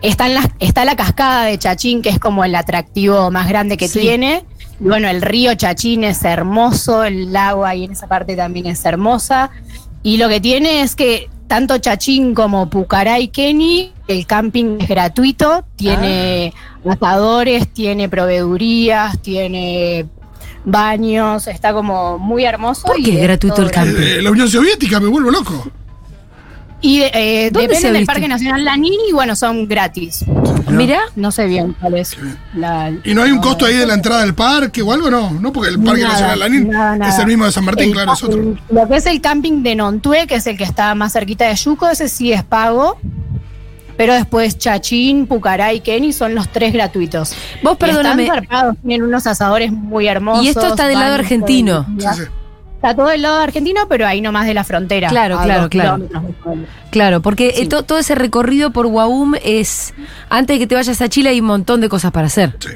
Está, 0.01 0.27
en 0.27 0.35
la, 0.35 0.49
está 0.59 0.85
la 0.85 0.95
cascada 0.95 1.43
de 1.45 1.57
Chachín, 1.57 2.01
que 2.01 2.09
es 2.09 2.19
como 2.19 2.45
el 2.45 2.55
atractivo 2.55 3.29
más 3.31 3.49
grande 3.49 3.75
que 3.75 3.89
Sí. 3.89 3.99
tiene. 3.99 4.45
Y 4.79 4.85
bueno, 4.85 5.09
el 5.09 5.21
río 5.21 5.53
Chachín 5.55 6.05
es 6.05 6.23
hermoso, 6.23 7.03
el 7.03 7.33
lago 7.33 7.65
ahí 7.65 7.83
en 7.83 7.91
esa 7.91 8.07
parte 8.07 8.37
también 8.37 8.65
es 8.67 8.85
hermosa. 8.85 9.49
Y 10.01 10.15
lo 10.15 10.29
que 10.29 10.39
tiene 10.39 10.81
es 10.81 10.95
que 10.95 11.29
tanto 11.49 11.77
Chachín 11.79 12.33
como 12.33 12.69
Pucará 12.69 13.19
y 13.19 13.27
Keni, 13.27 13.91
el 14.07 14.25
camping 14.25 14.77
es 14.79 14.87
gratuito, 14.87 15.65
tiene 15.75 16.53
Ah. 16.55 16.68
Asadores, 16.87 17.67
tiene 17.73 18.09
proveedurías, 18.09 19.19
tiene 19.21 20.05
baños, 20.65 21.47
está 21.47 21.73
como 21.73 22.17
muy 22.19 22.43
hermoso. 22.45 22.87
¿Por 22.87 22.99
y 22.99 23.03
qué 23.03 23.15
es 23.17 23.23
gratuito 23.23 23.61
el 23.61 23.71
camping? 23.71 23.95
Eh, 24.01 24.21
la 24.21 24.31
Unión 24.31 24.49
Soviética, 24.49 24.99
me 24.99 25.07
vuelvo 25.07 25.31
loco. 25.31 25.69
y 26.81 27.01
eh, 27.01 27.49
¿Dónde 27.51 27.69
se 27.69 27.87
depende 27.87 27.97
del? 27.99 28.05
Parque 28.05 28.27
Nacional 28.27 28.63
Lanín 28.63 28.93
y 29.09 29.11
bueno, 29.13 29.35
son 29.35 29.67
gratis. 29.67 30.23
Mirá. 30.69 30.99
No 31.15 31.31
sé 31.31 31.45
bien 31.47 31.75
cuál 31.79 31.95
es. 31.97 32.15
la- 32.55 32.91
¿Y 33.03 33.13
no 33.15 33.23
hay 33.23 33.31
un 33.31 33.39
costo 33.39 33.65
ahí 33.65 33.75
de 33.75 33.87
la 33.87 33.95
entrada 33.95 34.21
del 34.21 34.35
parque 34.35 34.81
o 34.83 34.91
algo? 34.93 35.09
No, 35.09 35.31
no, 35.31 35.51
porque 35.51 35.69
el 35.71 35.79
Parque 35.81 36.01
Nada, 36.03 36.13
Nacional 36.13 36.39
Lanín 36.39 36.69
nada, 36.69 37.09
es 37.09 37.17
el 37.19 37.25
mismo 37.25 37.45
de 37.45 37.51
San 37.51 37.65
Martín, 37.65 37.87
El 37.87 37.93
claro, 37.93 38.13
es 38.13 38.23
otro. 38.23 38.55
Lo 38.69 38.87
que 38.87 38.95
es 38.97 39.05
el 39.07 39.19
camping 39.19 39.63
de 39.63 39.75
Nontue, 39.75 40.27
que 40.27 40.35
es 40.35 40.45
el 40.47 40.57
que 40.57 40.63
está 40.63 40.93
más 40.95 41.13
cerquita 41.13 41.45
de 41.47 41.55
Yuco, 41.55 41.89
ese 41.89 42.07
sí 42.07 42.31
es 42.31 42.43
pago. 42.43 42.99
Pero 43.99 44.13
después 44.13 44.57
Chachín, 44.57 45.27
Pucará 45.27 45.73
y 45.73 45.81
Keni 45.81 46.13
son 46.13 46.33
los 46.33 46.47
tres 46.47 46.71
gratuitos. 46.71 47.35
Vos 47.61 47.73
Y 47.73 47.75
perdóname. 47.75 48.23
Están 48.23 48.37
zarpados, 48.45 48.75
tienen 48.81 49.03
unos 49.05 49.27
asadores 49.27 49.73
muy 49.73 50.07
hermosos. 50.07 50.45
Y 50.45 50.47
esto 50.47 50.67
está 50.67 50.87
del 50.87 50.97
lado 50.97 51.15
argentino. 51.15 51.85
Está 51.97 52.95
todo 52.95 53.07
del 53.07 53.21
lado 53.21 53.41
argentino, 53.41 53.81
pero 53.89 54.07
ahí 54.07 54.21
nomás 54.21 54.47
de 54.47 54.53
la 54.53 54.63
frontera. 54.63 55.09
Claro, 55.09 55.37
claro, 55.43 55.67
claro. 55.67 55.99
Claro, 56.91 57.21
porque 57.21 57.51
Sí. 57.53 57.63
eh, 57.63 57.67
to- 57.67 57.83
todo 57.83 57.97
ese 57.97 58.15
recorrido 58.15 58.71
por 58.71 58.85
Waum 58.85 59.33
es. 59.43 59.93
Antes 60.29 60.55
de 60.55 60.59
que 60.59 60.67
te 60.67 60.75
vayas 60.75 61.01
a 61.01 61.09
Chile 61.09 61.31
hay 61.31 61.41
un 61.41 61.47
montón 61.47 61.81
de 61.81 61.89
cosas 61.89 62.11
para 62.13 62.27
hacer. 62.27 62.55
sí. 62.59 62.69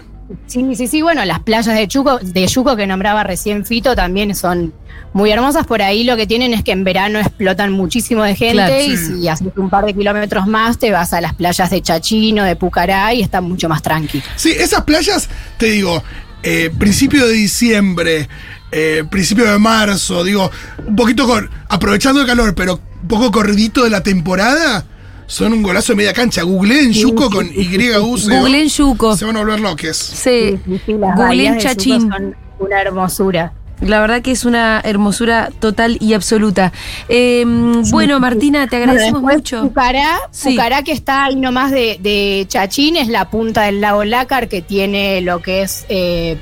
Sí, 0.48 0.66
sí, 0.76 0.88
sí, 0.88 1.02
bueno, 1.02 1.24
las 1.26 1.40
playas 1.42 1.76
de 1.76 1.88
Chuco, 1.88 2.20
de 2.20 2.48
Yuco 2.48 2.76
que 2.76 2.88
nombraba 2.88 3.24
recién 3.24 3.66
Fito 3.66 3.96
también 3.96 4.34
son 4.36 4.74
muy 5.14 5.32
hermosas. 5.32 5.66
Por 5.68 5.82
ahí 5.82 6.04
lo 6.04 6.16
que 6.16 6.26
tienen 6.26 6.54
es 6.54 6.64
que 6.64 6.72
en 6.72 6.84
verano 6.84 7.20
explotan 7.20 7.72
muchísimo 7.72 8.24
de 8.24 8.36
gente 8.36 8.54
Claro. 8.54 8.82
y 8.82 8.98
Sí. 8.98 9.22
si 9.22 9.28
haces 9.28 9.48
un 9.58 9.70
par 9.70 9.86
de 9.86 9.94
kilómetros 9.94 10.48
más 10.48 10.78
te 10.80 10.92
vas 10.92 11.14
a 11.14 11.22
las 11.22 11.34
playas 11.36 11.70
de 11.70 11.82
Chachino, 11.82 12.44
de 12.44 12.56
Pucará 12.56 13.14
y 13.14 13.22
está 13.22 13.42
mucho 13.42 13.70
más 13.70 13.82
tranqui. 13.82 14.22
Sí, 14.36 14.52
esas 14.52 14.84
playas, 14.84 15.30
te 15.58 15.68
digo, 15.68 16.02
eh, 16.42 16.72
principio 16.80 17.28
de 17.28 17.34
diciembre, 17.34 18.28
eh, 18.72 19.04
principio 19.10 19.52
de 19.52 19.60
marzo, 19.60 20.24
digo, 20.24 20.50
un 20.88 20.96
poquito 20.96 21.28
con, 21.28 21.50
aprovechando 21.70 22.22
el 22.22 22.28
calor, 22.28 22.56
pero 22.56 22.80
un 23.02 23.08
poco 23.08 23.32
corridito 23.32 23.84
de 23.84 23.90
la 23.92 24.02
temporada, 24.02 24.86
son 25.28 25.54
un 25.54 25.64
golazo 25.64 25.94
de 25.94 25.98
media 25.98 26.14
cancha. 26.14 26.44
Googleen 26.44 26.92
Yuco 26.92 27.30
con 27.30 27.50
YU. 27.52 28.18
se- 28.18 28.38
Googleen 28.38 28.68
Yuco. 28.70 29.16
Se 29.18 29.26
van 29.26 29.38
a 29.38 29.40
volver 29.40 29.60
loques. 29.60 29.98
Sí, 29.98 30.60
Sí, 30.66 30.82
sí, 30.86 30.94
Googleen 30.94 31.58
Chachín. 31.60 32.10
son 32.12 32.36
una 32.60 32.82
hermosura. 32.82 33.54
La 33.82 34.00
verdad 34.00 34.22
que 34.22 34.32
es 34.32 34.46
una 34.46 34.80
hermosura 34.86 35.50
total 35.60 35.98
y 36.00 36.14
absoluta. 36.14 36.72
Eh, 37.10 37.44
bueno, 37.92 38.18
Martina, 38.22 38.66
te 38.68 38.78
agradecemos 38.78 39.22
Bueno, 39.22 39.38
mucho. 39.40 39.62
Pucará, 39.64 40.20
Sí. 40.32 40.52
Pucará, 40.52 40.84
que 40.84 40.94
está 40.94 41.26
ahí 41.26 41.36
nomás 41.36 41.72
de, 41.72 41.98
de 42.02 42.46
Chachín, 42.48 42.96
es 42.96 43.10
la 43.10 43.30
punta 43.30 43.64
del 43.64 43.82
lago 43.82 44.06
Lácar, 44.06 44.48
que 44.48 44.62
tiene 44.62 45.20
lo 45.22 45.42
que 45.42 45.64
es 45.64 45.86
eh, 45.90 46.38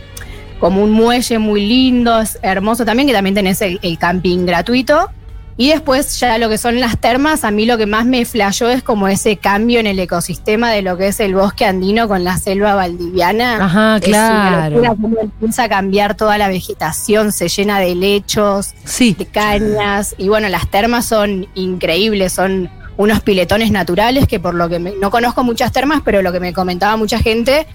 como 0.59 0.83
un 0.83 0.91
muelle 0.91 1.39
muy 1.39 1.65
lindo, 1.65 2.19
es 2.19 2.37
hermoso 2.43 2.85
también, 2.85 3.07
que 3.07 3.13
también 3.13 3.33
tenés 3.33 3.59
el, 3.63 3.79
el 3.81 3.97
camping 3.97 4.45
gratuito. 4.45 5.09
Y 5.57 5.69
después 5.69 6.19
ya 6.19 6.37
lo 6.37 6.49
que 6.49 6.57
son 6.57 6.79
las 6.79 6.97
termas, 6.97 7.43
a 7.43 7.51
mí 7.51 7.65
lo 7.65 7.77
que 7.77 7.85
más 7.85 8.05
me 8.05 8.25
flashó 8.25 8.69
es 8.69 8.81
como 8.81 9.07
ese 9.07 9.37
cambio 9.37 9.79
en 9.79 9.85
el 9.85 9.99
ecosistema 9.99 10.71
de 10.71 10.81
lo 10.81 10.97
que 10.97 11.07
es 11.07 11.19
el 11.19 11.35
bosque 11.35 11.65
andino 11.65 12.07
con 12.07 12.23
la 12.23 12.37
selva 12.37 12.73
valdiviana. 12.73 13.63
Ajá, 13.65 13.97
Es 13.97 14.07
una 14.07 14.69
claro. 14.71 14.95
cómo 14.99 15.17
empieza 15.21 15.63
a 15.65 15.69
cambiar 15.69 16.15
toda 16.15 16.37
la 16.37 16.47
vegetación, 16.47 17.31
se 17.31 17.47
llena 17.49 17.79
de 17.79 17.93
lechos, 17.95 18.73
Sí. 18.85 19.13
de 19.17 19.25
cañas. 19.25 20.15
Y 20.17 20.29
bueno, 20.29 20.47
las 20.49 20.67
termas 20.69 21.05
son 21.05 21.47
increíbles, 21.53 22.33
son 22.33 22.69
unos 22.97 23.19
piletones 23.21 23.71
naturales 23.71 24.27
que 24.27 24.39
por 24.39 24.53
lo 24.53 24.69
que 24.69 24.79
me- 24.79 24.93
no 24.99 25.11
conozco 25.11 25.43
muchas 25.43 25.71
termas, 25.71 26.01
pero 26.03 26.21
lo 26.21 26.31
que 26.31 26.39
me 26.39 26.53
comentaba 26.53 26.97
mucha 26.97 27.19
gente, 27.19 27.67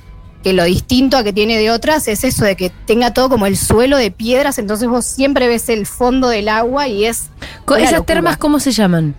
que 0.47 0.53
lo 0.53 0.63
distinto 0.63 1.17
a 1.17 1.25
que 1.25 1.33
tiene 1.33 1.59
de 1.59 1.73
otras 1.73 2.07
es 2.07 2.23
eso 2.23 2.45
de 2.45 2.55
que 2.55 2.71
tenga 2.87 3.13
todo 3.13 3.29
como 3.29 3.47
el 3.47 3.57
suelo 3.57 3.97
de 3.97 4.13
piedras, 4.13 4.59
entonces 4.61 4.87
vos 4.89 5.05
siempre 5.05 5.49
ves 5.49 5.69
el 5.69 5.87
fondo 5.87 6.29
del 6.29 6.49
agua 6.49 6.87
y 6.87 7.05
es 7.05 7.31
¿Esas 7.67 7.91
locura. 7.91 8.05
termas 8.05 8.37
cómo 8.37 8.61
se 8.61 8.71
llaman? 8.71 9.17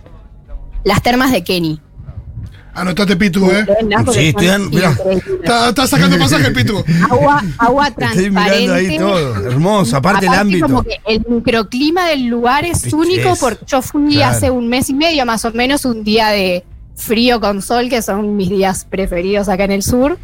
las 0.84 1.02
termas 1.02 1.30
de 1.30 1.44
Kenny. 1.44 1.82
Anotate 2.72 3.14
Pitu, 3.16 3.44
¿eh? 3.50 3.66
Sí, 4.10 4.28
estoy 4.28 4.48
an- 4.48 4.70
mirá. 4.70 4.96
Está, 5.42 5.68
está 5.68 5.86
sacando 5.86 6.18
pasaje 6.18 6.46
el 6.46 6.54
Pitu. 6.54 6.82
Agua, 7.10 7.42
agua 7.58 7.88
Estoy 7.88 8.04
transparente. 8.06 8.60
mirando 8.60 8.74
ahí 8.74 8.98
todo. 8.98 9.46
Hermoso. 9.50 9.96
Aparte 9.98 10.24
el 10.26 10.32
ámbito. 10.32 10.66
como 10.66 10.82
que 10.82 10.96
el 11.06 11.26
microclima 11.28 12.06
del 12.08 12.24
lugar 12.24 12.64
es 12.64 12.90
único 12.90 13.34
porque 13.38 13.66
yo 13.66 13.82
fui 13.82 14.14
Claro. 14.14 14.34
hace 14.34 14.50
un 14.50 14.66
mes 14.68 14.88
y 14.88 14.94
medio 14.94 15.26
más 15.26 15.44
o 15.44 15.52
menos, 15.52 15.84
un 15.84 16.04
día 16.04 16.28
de 16.28 16.64
frío 16.96 17.38
con 17.38 17.60
sol, 17.60 17.90
que 17.90 18.00
son 18.00 18.34
mis 18.34 18.48
días 18.48 18.86
preferidos 18.88 19.50
acá 19.50 19.64
en 19.64 19.72
el 19.72 19.82
sur. 19.82 20.16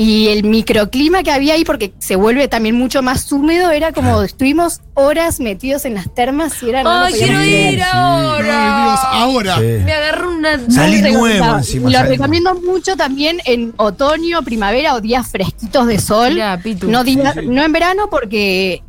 Y 0.00 0.28
el 0.28 0.44
microclima 0.44 1.24
que 1.24 1.32
había 1.32 1.54
ahí, 1.54 1.64
porque 1.64 1.92
se 1.98 2.14
vuelve 2.14 2.46
también 2.46 2.76
mucho 2.76 3.02
más 3.02 3.32
húmedo, 3.32 3.72
era 3.72 3.90
como 3.90 4.22
estuvimos 4.22 4.80
horas 4.94 5.40
metidos 5.40 5.84
en 5.86 5.94
las 5.94 6.14
termas 6.14 6.62
y 6.62 6.68
era 6.68 6.84
no 6.84 7.00
lo 7.00 7.06
¡Ay, 7.06 7.14
quiero 7.14 7.42
ir 7.42 7.56
Ay, 7.56 7.74
Dios, 7.74 7.88
ahora! 7.92 8.94
ahora. 9.10 9.56
Sí. 9.56 9.62
Me 9.84 9.92
agarró 9.92 10.30
una... 10.36 10.70
Salí 10.70 11.02
nuevo 11.02 11.56
encima. 11.56 11.90
Y 11.90 11.92
lo 11.92 12.02
recomiendo 12.04 12.54
mucho 12.54 12.94
también 12.96 13.40
en 13.44 13.74
otoño, 13.76 14.42
primavera 14.42 14.94
o 14.94 15.00
días 15.00 15.26
fresquitos 15.32 15.88
de 15.88 15.98
sol. 15.98 16.38
No, 16.86 17.02
día- 17.02 17.34
no 17.44 17.64
en 17.64 17.72
verano 17.72 18.08
porque 18.08 18.84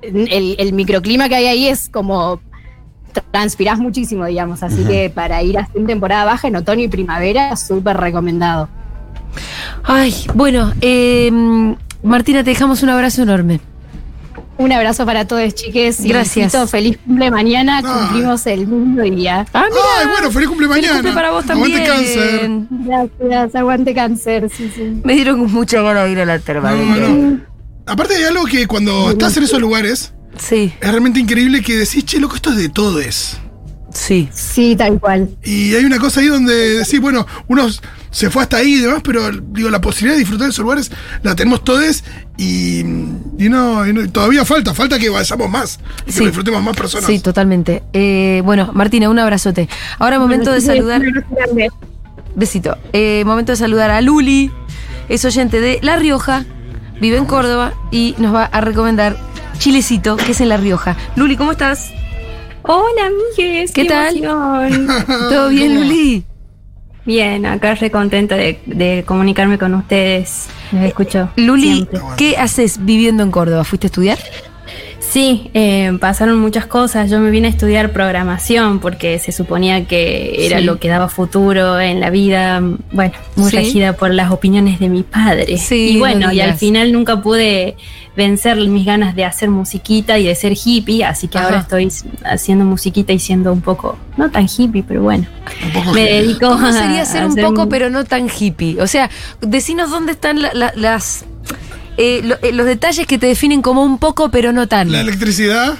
el, 0.00 0.56
el 0.58 0.72
microclima 0.72 1.28
que 1.28 1.34
hay 1.34 1.46
ahí 1.48 1.68
es 1.68 1.90
como 1.90 2.40
transpirás 3.30 3.78
muchísimo, 3.78 4.24
digamos. 4.24 4.62
Así 4.62 4.84
que 4.84 5.10
para 5.10 5.42
ir 5.42 5.58
así 5.58 5.72
en 5.74 5.86
temporada 5.86 6.24
baja, 6.24 6.48
en 6.48 6.56
otoño 6.56 6.84
y 6.84 6.88
primavera, 6.88 7.54
súper 7.56 7.98
recomendado. 7.98 8.70
Ay, 9.84 10.14
bueno, 10.34 10.72
eh, 10.80 11.30
Martina, 12.02 12.44
te 12.44 12.50
dejamos 12.50 12.82
un 12.82 12.88
abrazo 12.90 13.22
enorme. 13.22 13.60
Un 14.58 14.72
abrazo 14.72 15.06
para 15.06 15.26
todos, 15.26 15.54
chiques. 15.54 16.00
y 16.04 16.08
Gracias. 16.10 16.52
besito, 16.52 16.66
feliz 16.66 16.98
cumple 17.06 17.30
mañana. 17.30 17.80
Cumplimos 17.82 18.46
el 18.46 18.66
mismo 18.66 19.02
día. 19.02 19.46
Ah, 19.54 19.64
Ay, 19.98 20.06
bueno, 20.12 20.30
feliz 20.30 20.48
cumple 20.48 20.68
Feliz 20.68 20.82
mañana. 20.82 20.94
cumple 20.96 21.12
para 21.14 21.30
vos 21.30 21.48
Aguante 21.48 21.78
también. 21.80 22.66
cáncer. 22.68 23.10
Gracias, 23.20 23.54
aguante 23.54 23.94
cáncer. 23.94 24.50
Sí, 24.54 24.70
sí. 24.74 25.00
Me 25.02 25.14
dieron 25.14 25.50
mucha 25.50 25.80
ganas 25.80 26.04
de 26.04 26.12
ir 26.12 26.20
a 26.20 26.26
la 26.26 26.38
terma. 26.38 26.72
No, 26.72 27.08
no. 27.08 27.40
Aparte 27.86 28.16
hay 28.16 28.24
algo 28.24 28.44
que 28.44 28.66
cuando 28.66 29.10
estás 29.10 29.34
en 29.38 29.44
esos 29.44 29.60
lugares, 29.60 30.12
Sí, 30.36 30.72
es 30.80 30.88
realmente 30.90 31.18
increíble 31.20 31.62
que 31.62 31.76
decís, 31.76 32.04
che, 32.04 32.20
loco, 32.20 32.36
esto 32.36 32.50
es 32.50 32.56
de 32.56 32.68
todos. 32.68 33.38
sí. 33.94 34.28
Sí, 34.32 34.76
tal 34.76 35.00
cual. 35.00 35.28
Y 35.42 35.74
hay 35.74 35.84
una 35.86 35.98
cosa 35.98 36.20
ahí 36.20 36.26
donde 36.26 36.52
decís, 36.80 37.00
bueno, 37.00 37.26
uno 37.48 37.66
se 38.10 38.28
fue 38.30 38.42
hasta 38.42 38.56
ahí 38.58 38.74
y 38.74 38.80
demás, 38.80 39.00
pero 39.04 39.30
digo, 39.30 39.70
la 39.70 39.80
posibilidad 39.80 40.14
de 40.14 40.20
disfrutar 40.20 40.46
de 40.46 40.50
esos 40.50 40.62
lugares 40.62 40.90
la 41.22 41.34
tenemos 41.36 41.62
todos 41.64 42.02
y, 42.36 42.80
y 42.80 43.48
no, 43.48 43.86
y 43.86 43.92
no- 43.92 44.10
todavía 44.10 44.44
falta, 44.44 44.74
falta 44.74 44.98
que 44.98 45.08
vayamos 45.08 45.48
más 45.50 45.78
y 46.06 46.12
que 46.12 46.24
disfrutemos 46.26 46.62
más 46.62 46.76
personas. 46.76 47.06
Sí, 47.06 47.20
totalmente. 47.20 47.82
Eh, 47.92 48.42
bueno, 48.44 48.70
Martina, 48.74 49.08
un 49.08 49.18
abrazote. 49.18 49.68
Ahora 49.98 50.18
momento 50.18 50.50
de 50.52 50.60
saludar. 50.60 51.02
Besito. 52.34 52.76
Eh, 52.92 53.22
momento 53.26 53.52
de 53.52 53.56
saludar 53.56 53.90
a 53.90 54.00
Luli. 54.00 54.50
Es 55.08 55.24
oyente 55.24 55.60
de 55.60 55.78
La 55.82 55.96
Rioja. 55.96 56.44
Vive 57.00 57.16
en 57.16 57.24
Córdoba 57.24 57.72
y 57.90 58.14
nos 58.18 58.34
va 58.34 58.44
a 58.44 58.60
recomendar 58.60 59.16
Chilecito, 59.58 60.16
que 60.16 60.32
es 60.32 60.40
en 60.40 60.48
La 60.48 60.56
Rioja. 60.56 60.96
Luli, 61.16 61.36
¿cómo 61.36 61.52
estás? 61.52 61.90
Hola, 62.62 63.06
amigues. 63.06 63.72
¿Qué 63.72 63.84
tal? 63.86 64.16
emoción. 64.16 64.88
¿Todo 65.28 65.48
bien, 65.48 65.74
Luli? 65.80 66.24
Bien, 67.10 67.44
acá 67.44 67.74
re 67.74 67.90
contenta 67.90 68.36
de, 68.36 68.60
de 68.66 69.02
comunicarme 69.04 69.58
con 69.58 69.74
ustedes. 69.74 70.46
Les 70.70 70.84
escucho. 70.84 71.28
Luli, 71.34 71.74
siempre. 71.74 72.00
¿qué 72.16 72.36
haces 72.36 72.84
viviendo 72.84 73.24
en 73.24 73.32
Córdoba? 73.32 73.64
¿Fuiste 73.64 73.86
a 73.86 73.88
estudiar? 73.88 74.18
Sí, 75.10 75.50
eh, 75.54 75.90
pasaron 76.00 76.38
muchas 76.38 76.66
cosas. 76.66 77.10
Yo 77.10 77.18
me 77.18 77.30
vine 77.32 77.48
a 77.48 77.50
estudiar 77.50 77.90
programación 77.92 78.78
porque 78.78 79.18
se 79.18 79.32
suponía 79.32 79.84
que 79.86 80.46
era 80.46 80.58
Sí. 80.60 80.64
lo 80.64 80.78
que 80.78 80.88
daba 80.88 81.08
futuro 81.08 81.80
en 81.80 81.98
la 81.98 82.10
vida. 82.10 82.60
Bueno, 82.92 83.14
muy 83.34 83.50
Sí. 83.50 83.56
regida 83.56 83.92
por 83.94 84.14
las 84.14 84.30
opiniones 84.30 84.78
de 84.78 84.88
mi 84.88 85.02
padre. 85.02 85.58
Sí, 85.58 85.90
y 85.90 85.92
no 85.94 85.98
bueno, 86.00 86.32
y 86.32 86.40
al 86.40 86.54
final 86.54 86.92
nunca 86.92 87.20
pude 87.22 87.76
vencer 88.16 88.56
mis 88.68 88.86
ganas 88.86 89.16
de 89.16 89.24
hacer 89.24 89.50
musiquita 89.50 90.16
y 90.16 90.24
de 90.26 90.34
ser 90.36 90.52
hippie, 90.64 91.02
así 91.04 91.26
que 91.26 91.38
Ajá. 91.38 91.46
ahora 91.48 91.60
estoy 91.60 91.88
haciendo 92.24 92.64
musiquita 92.64 93.12
y 93.12 93.18
siendo 93.18 93.52
un 93.52 93.62
poco, 93.62 93.98
no 94.16 94.30
tan 94.30 94.46
hippie, 94.46 94.84
pero 94.86 95.02
bueno. 95.02 95.26
Un 95.64 95.72
poco 95.72 95.92
Me 95.92 96.02
dedico 96.04 96.50
¿Cómo 96.50 96.66
a- 96.68 96.72
sería 96.72 97.04
ser 97.04 97.22
a 97.22 97.26
un 97.26 97.32
hacer 97.32 97.44
poco, 97.46 97.68
pero 97.68 97.90
no 97.90 98.04
tan 98.04 98.28
hippie? 98.28 98.80
O 98.80 98.86
sea, 98.86 99.10
decinos 99.40 99.90
dónde 99.90 100.12
están 100.12 100.40
la- 100.40 100.52
la- 100.54 100.72
las. 100.76 101.24
Eh, 102.02 102.22
lo- 102.24 102.38
eh, 102.42 102.52
los 102.52 102.64
detalles 102.66 103.06
que 103.06 103.18
te 103.18 103.26
definen 103.26 103.60
como 103.62 103.82
un 103.84 103.98
poco, 103.98 104.30
pero 104.30 104.52
no 104.52 104.66
tan. 104.68 104.90
La 104.90 105.00
electricidad, 105.02 105.78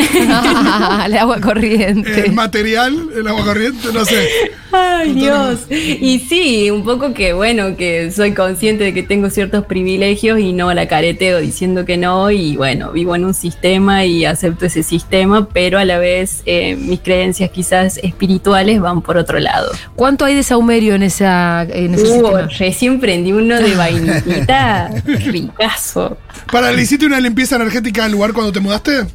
el 1.06 1.16
agua 1.16 1.40
corriente. 1.40 2.26
el 2.26 2.32
material, 2.32 3.08
el 3.16 3.26
agua 3.26 3.44
corriente, 3.44 3.88
no 3.92 4.04
sé. 4.04 4.28
Ay, 4.72 5.14
Dios. 5.14 5.60
Y 5.68 6.20
sí, 6.28 6.70
un 6.70 6.84
poco 6.84 7.12
que, 7.12 7.32
bueno, 7.32 7.76
que 7.76 8.10
soy 8.12 8.32
consciente 8.34 8.84
de 8.84 8.94
que 8.94 9.02
tengo 9.02 9.28
ciertos 9.30 9.64
privilegios 9.66 10.38
y 10.38 10.52
no 10.52 10.72
la 10.72 10.86
careteo 10.86 11.38
diciendo 11.40 11.84
que 11.84 11.96
no. 11.96 12.30
Y 12.30 12.56
bueno, 12.56 12.92
vivo 12.92 13.16
en 13.16 13.24
un 13.24 13.34
sistema 13.34 14.04
y 14.04 14.24
acepto 14.24 14.66
ese 14.66 14.82
sistema, 14.82 15.48
pero 15.52 15.78
a 15.78 15.84
la 15.84 15.98
vez 15.98 16.42
eh, 16.46 16.76
mis 16.76 17.00
creencias 17.00 17.50
quizás 17.50 17.98
espirituales 18.02 18.80
van 18.80 19.02
por 19.02 19.16
otro 19.16 19.38
lado. 19.40 19.72
¿Cuánto 19.96 20.24
hay 20.24 20.34
de 20.36 20.42
saumerio 20.42 20.94
en, 20.94 21.02
esa, 21.02 21.62
en 21.64 21.94
ese 21.94 22.04
Uh, 22.04 22.06
sistema? 22.06 22.42
recién 22.58 23.00
prendí 23.00 23.32
uno 23.32 23.56
de 23.60 23.74
vainillita, 23.76 24.90
ricazo. 25.04 26.16
¿Para 26.52 26.70
le 26.72 26.82
hiciste 26.82 27.06
una 27.06 27.20
limpieza 27.20 27.56
energética 27.56 28.04
al 28.04 28.12
lugar 28.12 28.32
cuando 28.32 28.52
te 28.52 28.60
mudaste? 28.60 29.06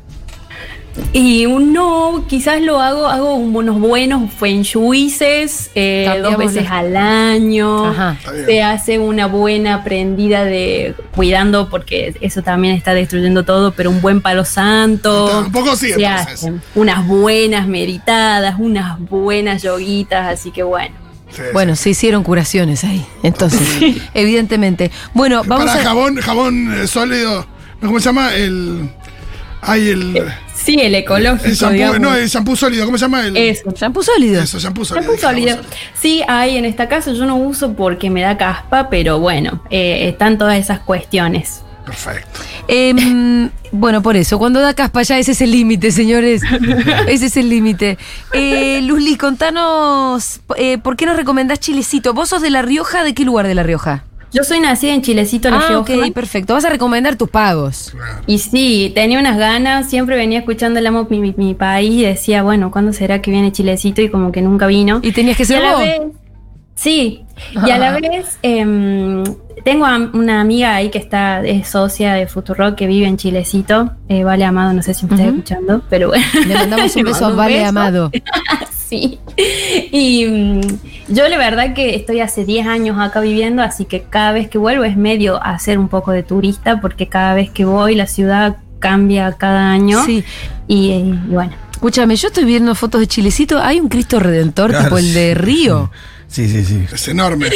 Y 1.11 1.45
un 1.45 1.73
no, 1.73 2.25
quizás 2.27 2.61
lo 2.61 2.79
hago, 2.79 3.07
hago 3.07 3.35
unos 3.35 3.79
buenos 3.79 4.31
feng 4.33 4.61
shuices 4.61 5.71
eh, 5.75 6.19
dos 6.21 6.37
veces 6.37 6.67
al 6.69 6.95
año. 6.95 7.85
Ajá. 7.87 8.17
Se 8.45 8.63
hace 8.63 8.99
una 8.99 9.27
buena 9.27 9.83
prendida 9.83 10.45
de 10.45 10.95
cuidando, 11.13 11.69
porque 11.69 12.15
eso 12.21 12.41
también 12.43 12.75
está 12.75 12.93
destruyendo 12.93 13.43
todo, 13.43 13.73
pero 13.73 13.89
un 13.89 14.01
buen 14.01 14.21
palo 14.21 14.45
santo. 14.45 15.29
Tampoco 15.43 15.75
sí, 15.75 15.91
Se 15.93 16.05
hacen 16.05 16.61
unas 16.75 17.05
buenas 17.07 17.67
meditadas, 17.67 18.55
unas 18.57 18.99
buenas 18.99 19.63
yoguitas, 19.63 20.27
así 20.33 20.51
que 20.51 20.63
bueno. 20.63 20.95
Sí, 21.31 21.41
Bueno, 21.53 21.75
se 21.75 21.89
hicieron 21.89 22.23
curaciones 22.23 22.83
ahí, 22.85 23.05
entonces, 23.23 23.67
evidentemente. 24.13 24.91
Bueno, 25.13 25.43
vamos 25.45 25.65
Para 25.65 25.79
a. 25.81 25.83
jabón, 25.83 26.15
jabón 26.17 26.73
eh, 26.73 26.87
sólido, 26.87 27.45
¿no? 27.81 27.87
¿cómo 27.87 27.99
se 27.99 28.05
llama? 28.05 28.33
El. 28.33 28.89
Ay, 29.61 29.89
el. 29.89 30.23
Sí, 30.65 30.77
el 30.81 30.95
ecológico. 30.95 31.45
El 31.45 31.55
shampoo, 31.55 31.99
no, 31.99 32.15
el 32.15 32.27
shampoo 32.27 32.55
sólido, 32.55 32.85
¿cómo 32.85 32.97
se 32.97 33.05
llama? 33.05 33.27
El, 33.27 33.37
Eso. 33.37 33.71
Shampoo 33.71 34.01
sólido. 34.01 34.41
Eso, 34.41 34.57
shampoo 34.59 34.83
sólido. 34.83 35.11
Shampoo 35.11 35.21
sólido. 35.21 35.57
Sí, 35.93 36.23
hay 36.27 36.57
en 36.57 36.65
esta 36.65 36.89
casa, 36.89 37.11
yo 37.11 37.25
no 37.27 37.35
uso 37.35 37.73
porque 37.73 38.09
me 38.09 38.21
da 38.21 38.35
caspa, 38.35 38.89
pero 38.89 39.19
bueno, 39.19 39.61
eh, 39.69 40.09
están 40.09 40.39
todas 40.39 40.57
esas 40.57 40.79
cuestiones. 40.79 41.61
Perfecto. 41.85 42.39
Em, 42.67 43.51
bueno, 43.71 44.01
por 44.01 44.15
eso, 44.15 44.39
cuando 44.39 44.59
da 44.59 44.73
caspa 44.73 45.03
ya 45.03 45.19
ese 45.19 45.33
es 45.33 45.41
el 45.41 45.51
límite, 45.51 45.91
señores. 45.91 46.41
Ese 47.07 47.27
es 47.27 47.37
el 47.37 47.47
límite. 47.49 47.99
Eh, 48.33 48.81
Luli, 48.81 49.17
contanos, 49.17 50.41
eh, 50.57 50.79
¿por 50.79 50.97
qué 50.97 51.05
nos 51.05 51.15
recomendás 51.15 51.59
Chilecito? 51.59 52.15
¿Vos 52.15 52.29
sos 52.29 52.41
de 52.41 52.49
La 52.49 52.63
Rioja? 52.63 53.03
¿De 53.03 53.13
qué 53.13 53.23
lugar 53.23 53.47
de 53.47 53.53
La 53.53 53.61
Rioja? 53.61 54.03
Yo 54.33 54.43
soy 54.43 54.59
nacida 54.59 54.93
en 54.93 55.01
Chilecito, 55.01 55.49
La 55.49 55.57
Ah, 55.59 55.65
Rioja. 55.69 55.93
ok, 56.07 56.13
perfecto. 56.13 56.53
Vas 56.53 56.65
a 56.65 56.69
recomendar 56.69 57.15
tus 57.15 57.29
pagos. 57.29 57.93
Y 58.27 58.39
sí, 58.39 58.91
tenía 58.93 59.19
unas 59.19 59.37
ganas, 59.37 59.89
siempre 59.89 60.17
venía 60.17 60.39
escuchando 60.39 60.79
el 60.79 60.87
amo 60.87 61.07
mi, 61.09 61.19
mi- 61.19 61.33
mi 61.37 61.53
país 61.53 61.93
y 61.93 62.03
decía, 62.03 62.43
bueno, 62.43 62.69
¿cuándo 62.71 62.91
será 62.91 63.21
que 63.21 63.31
viene 63.31 63.51
Chilecito? 63.53 64.01
Y 64.01 64.09
como 64.09 64.31
que 64.33 64.41
nunca 64.41 64.67
vino. 64.67 64.99
¿Y 65.01 65.11
tenías 65.13 65.37
que 65.37 65.45
ser 65.45 65.57
a 65.57 65.61
la 65.61 65.71
vos? 65.73 65.79
vez- 65.81 66.01
sí, 66.75 67.23
y 67.65 67.69
a 67.69 67.77
la 67.77 67.91
vez 67.99 68.37
em, 68.41 69.23
tengo 69.63 69.85
a- 69.85 70.09
una 70.13 70.41
amiga 70.41 70.75
ahí 70.75 70.89
que 70.89 70.97
está, 70.97 71.41
es 71.45 71.69
socia 71.69 72.13
de 72.15 72.27
Futurock 72.27 72.75
que 72.75 72.87
vive 72.87 73.07
en 73.07 73.15
Chilecito, 73.15 73.91
eh, 74.09 74.25
Vale 74.25 74.43
Amado, 74.43 74.73
no 74.73 74.81
sé 74.81 74.93
si 74.93 75.05
me 75.05 75.13
está 75.15 75.23
Ujú. 75.29 75.35
escuchando, 75.37 75.81
pero 75.89 76.09
bueno. 76.09 76.25
Le 76.45 76.53
mandamos 76.55 76.93
un 76.97 77.03
beso 77.03 77.25
a 77.27 77.29
Vale 77.31 77.55
beso. 77.59 77.69
Amado. 77.69 78.11
Sí. 78.87 79.19
Y 79.91 80.25
mm, 80.25 80.61
yo 81.09 81.27
la 81.27 81.37
verdad 81.37 81.73
que 81.73 81.95
estoy 81.95 82.19
hace 82.19 82.45
10 82.45 82.67
años 82.67 82.97
acá 82.99 83.19
viviendo, 83.19 83.61
así 83.61 83.85
que 83.85 84.03
cada 84.03 84.31
vez 84.31 84.49
que 84.49 84.57
vuelvo 84.57 84.83
es 84.83 84.95
medio 84.97 85.37
a 85.37 85.51
hacer 85.51 85.79
un 85.79 85.87
poco 85.87 86.11
de 86.11 86.23
turista, 86.23 86.81
porque 86.81 87.07
cada 87.07 87.33
vez 87.33 87.49
que 87.49 87.65
voy 87.65 87.95
la 87.95 88.07
ciudad 88.07 88.57
cambia 88.79 89.33
cada 89.33 89.71
año. 89.71 90.03
Sí. 90.05 90.23
Y, 90.67 90.91
eh, 90.91 90.99
y 90.99 91.33
bueno. 91.33 91.53
Escúchame, 91.71 92.15
yo 92.15 92.27
estoy 92.29 92.45
viendo 92.45 92.73
fotos 92.73 93.01
de 93.01 93.07
Chilecito. 93.07 93.59
Hay 93.59 93.79
un 93.79 93.89
Cristo 93.89 94.19
Redentor 94.19 94.69
Claro, 94.69 94.85
tipo 94.85 94.97
el 94.97 95.13
de. 95.13 95.33
Río. 95.33 95.91
Sí, 96.27 96.49
sí, 96.49 96.65
sí. 96.65 96.85
Es 96.91 97.07
enorme. 97.07 97.49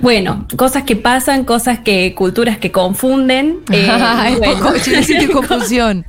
Bueno, 0.00 0.46
cosas 0.56 0.84
que 0.84 0.96
pasan, 0.96 1.44
cosas 1.44 1.80
que, 1.80 2.14
culturas 2.14 2.58
que 2.58 2.72
confunden. 2.72 3.58
eh, 3.72 3.88
es 4.28 4.38
bueno. 4.38 4.64
poco 4.64 4.78
Chilecito 4.78 5.24
y 5.24 5.26
confusión. 5.32 6.06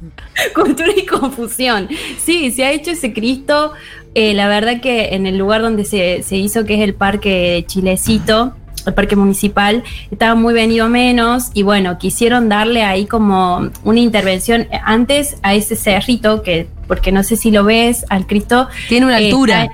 Cultura 0.54 0.92
y 0.96 1.06
confusión. 1.06 1.90
Sí, 2.24 2.52
se 2.52 2.66
ha 2.66 2.72
hecho 2.72 2.92
ese 2.92 3.14
Cristo. 3.14 3.74
Eh, 4.16 4.34
la 4.34 4.48
verdad 4.48 4.82
que 4.82 5.10
en 5.14 5.28
el 5.28 5.38
lugar 5.38 5.62
donde 5.62 5.86
se, 5.86 6.24
se 6.24 6.38
hizo, 6.38 6.66
que 6.66 6.74
es 6.76 6.82
el 6.82 6.96
Parque 6.96 7.64
Chilecito, 7.68 8.56
el 8.88 8.94
Parque 8.94 9.16
Municipal, 9.16 9.84
estaba 10.12 10.36
muy 10.36 10.54
venido 10.54 10.90
menos 10.90 11.50
y 11.54 11.64
bueno, 11.64 11.98
quisieron 11.98 12.50
darle 12.50 12.84
ahí 12.84 13.06
como 13.06 13.70
una 13.84 14.00
intervención 14.00 14.68
antes 14.84 15.38
a 15.44 15.54
ese 15.56 15.76
cerrito, 15.76 16.42
que 16.44 16.68
porque 16.88 17.12
no 17.12 17.24
sé 17.24 17.36
si 17.36 17.50
lo 17.52 17.64
ves, 17.64 18.06
al 18.10 18.28
Cristo. 18.28 18.68
Tiene 18.90 19.06
una 19.08 19.20
eh, 19.20 19.26
altura. 19.28 19.68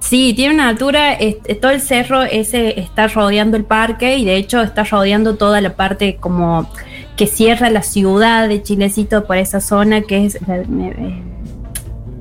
Sí, 0.00 0.32
tiene 0.34 0.54
una 0.54 0.68
altura, 0.68 1.12
es- 1.12 1.36
todo 1.60 1.70
el 1.70 1.80
cerro 1.80 2.22
ese 2.22 2.80
está 2.80 3.08
rodeando 3.08 3.56
el 3.56 3.64
parque 3.64 4.16
y 4.18 4.24
de 4.24 4.36
hecho 4.36 4.60
está 4.62 4.84
rodeando 4.84 5.36
toda 5.36 5.60
la 5.60 5.74
parte 5.76 6.16
como 6.16 6.68
que 7.16 7.26
cierra 7.26 7.70
la 7.70 7.82
ciudad 7.82 8.48
de 8.48 8.62
Chilecito 8.62 9.26
por 9.26 9.36
esa 9.36 9.60
zona 9.60 10.00
que 10.02 10.26
es 10.26 10.38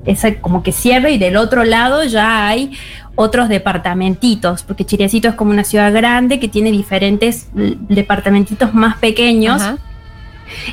esa 0.05 0.35
como 0.35 0.63
que 0.63 0.71
cierra 0.71 1.09
y 1.09 1.17
del 1.17 1.37
otro 1.37 1.63
lado 1.63 2.03
ya 2.03 2.47
hay 2.47 2.71
otros 3.15 3.47
departamentitos, 3.49 4.63
porque 4.63 4.85
Chilecito 4.85 5.29
es 5.29 5.35
como 5.35 5.51
una 5.51 5.63
ciudad 5.63 5.93
grande 5.93 6.39
que 6.39 6.47
tiene 6.47 6.71
diferentes 6.71 7.47
l- 7.55 7.77
departamentitos 7.89 8.73
más 8.73 8.97
pequeños. 8.97 9.61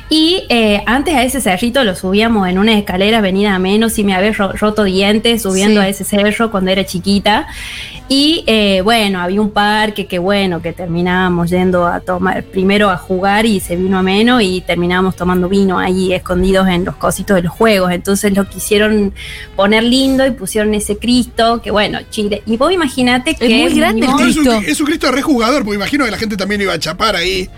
Y 0.09 0.43
eh, 0.49 0.81
antes 0.85 1.13
a 1.15 1.23
ese 1.23 1.41
cerrito 1.41 1.83
lo 1.83 1.95
subíamos 1.95 2.47
en 2.47 2.57
una 2.59 2.77
escalera 2.77 3.21
venida 3.21 3.55
a 3.55 3.59
menos 3.59 3.97
y 3.99 4.03
me 4.03 4.13
había 4.13 4.31
ro- 4.31 4.53
roto 4.53 4.83
dientes 4.83 5.41
subiendo 5.43 5.81
Sí. 5.81 5.85
a 5.87 5.89
ese 5.89 6.03
cerro 6.03 6.51
cuando 6.51 6.71
era 6.71 6.85
chiquita. 6.85 7.47
Y 8.09 8.43
eh, 8.47 8.81
bueno, 8.83 9.21
había 9.21 9.41
un 9.41 9.49
parque 9.51 10.05
que 10.05 10.19
bueno, 10.19 10.61
que 10.61 10.73
terminábamos 10.73 11.49
yendo 11.49 11.87
a 11.87 12.01
tomar, 12.01 12.43
primero 12.43 12.89
a 12.89 12.97
jugar 12.97 13.45
y 13.45 13.59
se 13.59 13.75
vino 13.75 13.97
a 13.97 14.03
menos 14.03 14.41
y 14.43 14.61
terminábamos 14.61 15.15
tomando 15.15 15.47
vino 15.49 15.79
ahí 15.79 16.13
escondidos 16.13 16.67
en 16.67 16.85
los 16.85 16.95
cositos 16.97 17.35
de 17.37 17.43
los 17.43 17.53
juegos. 17.53 17.91
Entonces 17.91 18.35
lo 18.35 18.47
quisieron 18.47 19.13
poner 19.55 19.83
lindo 19.83 20.25
y 20.27 20.31
pusieron 20.31 20.73
ese 20.75 20.97
Cristo, 20.97 21.61
que 21.63 21.71
bueno, 21.71 21.99
Chile. 22.09 22.43
Y 22.45 22.57
vos 22.57 22.71
imaginate 22.71 23.35
que... 23.35 23.47
muy 23.49 23.73
grande 23.73 24.05
el 24.05 24.11
es, 24.11 24.15
un, 24.37 24.43
Cristo. 24.43 24.61
es 24.67 24.79
un 24.81 24.85
Cristo 24.85 25.11
rejugador, 25.11 25.63
porque 25.63 25.75
imagino 25.77 26.05
que 26.05 26.11
la 26.11 26.17
gente 26.17 26.37
también 26.37 26.61
iba 26.61 26.73
a 26.73 26.79
chapar 26.79 27.15
ahí. 27.15 27.49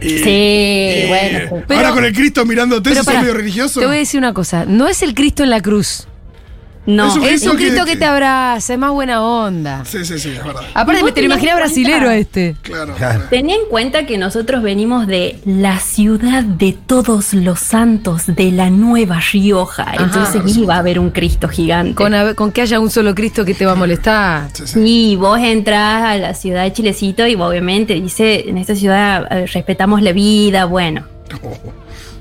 Y, 0.00 0.18
Sí, 0.18 1.04
bueno. 1.08 1.64
Pero- 1.66 1.80
ahora 1.80 1.92
con 1.92 2.04
el 2.04 2.12
Cristo 2.12 2.44
mirándote, 2.44 2.94
¿sos 2.94 3.06
pará, 3.06 3.20
medio 3.20 3.34
religioso? 3.34 3.80
Te 3.80 3.86
voy 3.86 3.96
a 3.96 3.98
decir 4.00 4.18
una 4.18 4.34
cosa. 4.34 4.64
No 4.66 4.88
es 4.88 5.02
el 5.02 5.14
Cristo 5.14 5.42
en 5.42 5.50
la 5.50 5.60
cruz. 5.62 6.06
No, 6.86 7.08
Es 7.08 7.16
un 7.16 7.22
Es 7.24 7.28
Cristo 7.28 7.50
un 7.50 7.56
que- 7.56 7.64
Cristo 7.66 7.84
que 7.84 7.96
te 7.96 8.04
abraza, 8.04 8.72
es 8.74 8.78
más 8.78 8.92
buena 8.92 9.20
onda. 9.22 9.84
Sí, 9.84 10.04
sí, 10.04 10.18
sí, 10.18 10.30
es 10.30 10.44
verdad. 10.44 10.62
Aparte, 10.74 11.00
¿Y 11.00 11.04
me 11.04 11.12
te 11.12 11.20
lo 11.20 11.26
imaginé 11.26 11.54
brasilero 11.56 12.08
a 12.08 12.16
este. 12.16 12.54
Claro. 12.62 12.94
Claro. 12.94 13.24
Ten 13.28 13.50
en 13.50 13.60
cuenta 13.68 14.06
que 14.06 14.18
nosotros 14.18 14.62
venimos 14.62 15.06
de 15.06 15.38
la 15.44 15.78
ciudad 15.80 16.44
de 16.44 16.72
todos 16.86 17.34
los 17.34 17.58
santos 17.60 18.26
de 18.26 18.52
la 18.52 18.70
Nueva 18.70 19.20
Rioja. 19.32 19.92
Entonces 19.98 20.56
iba 20.56 20.76
a 20.76 20.78
haber 20.78 20.98
un 21.00 21.10
Cristo 21.10 21.48
gigante. 21.48 21.94
Con, 21.94 22.14
a- 22.14 22.34
con 22.34 22.52
que 22.52 22.62
haya 22.62 22.78
un 22.78 22.90
solo 22.90 23.14
Cristo 23.14 23.44
que 23.44 23.54
te 23.54 23.66
va 23.66 23.72
a 23.72 23.76
molestar. 23.76 24.48
Sí, 24.52 24.62
sí. 24.66 24.80
y 24.84 25.16
vos 25.16 25.38
entras 25.40 26.02
a 26.04 26.16
la 26.16 26.34
ciudad 26.34 26.62
de 26.62 26.72
Chilecito 26.72 27.26
y 27.26 27.34
obviamente 27.34 27.94
dice, 27.94 28.48
en 28.48 28.58
esta 28.58 28.74
ciudad 28.76 29.26
eh, 29.30 29.46
respetamos 29.46 30.02
la 30.02 30.12
vida, 30.12 30.64
bueno, 30.66 31.04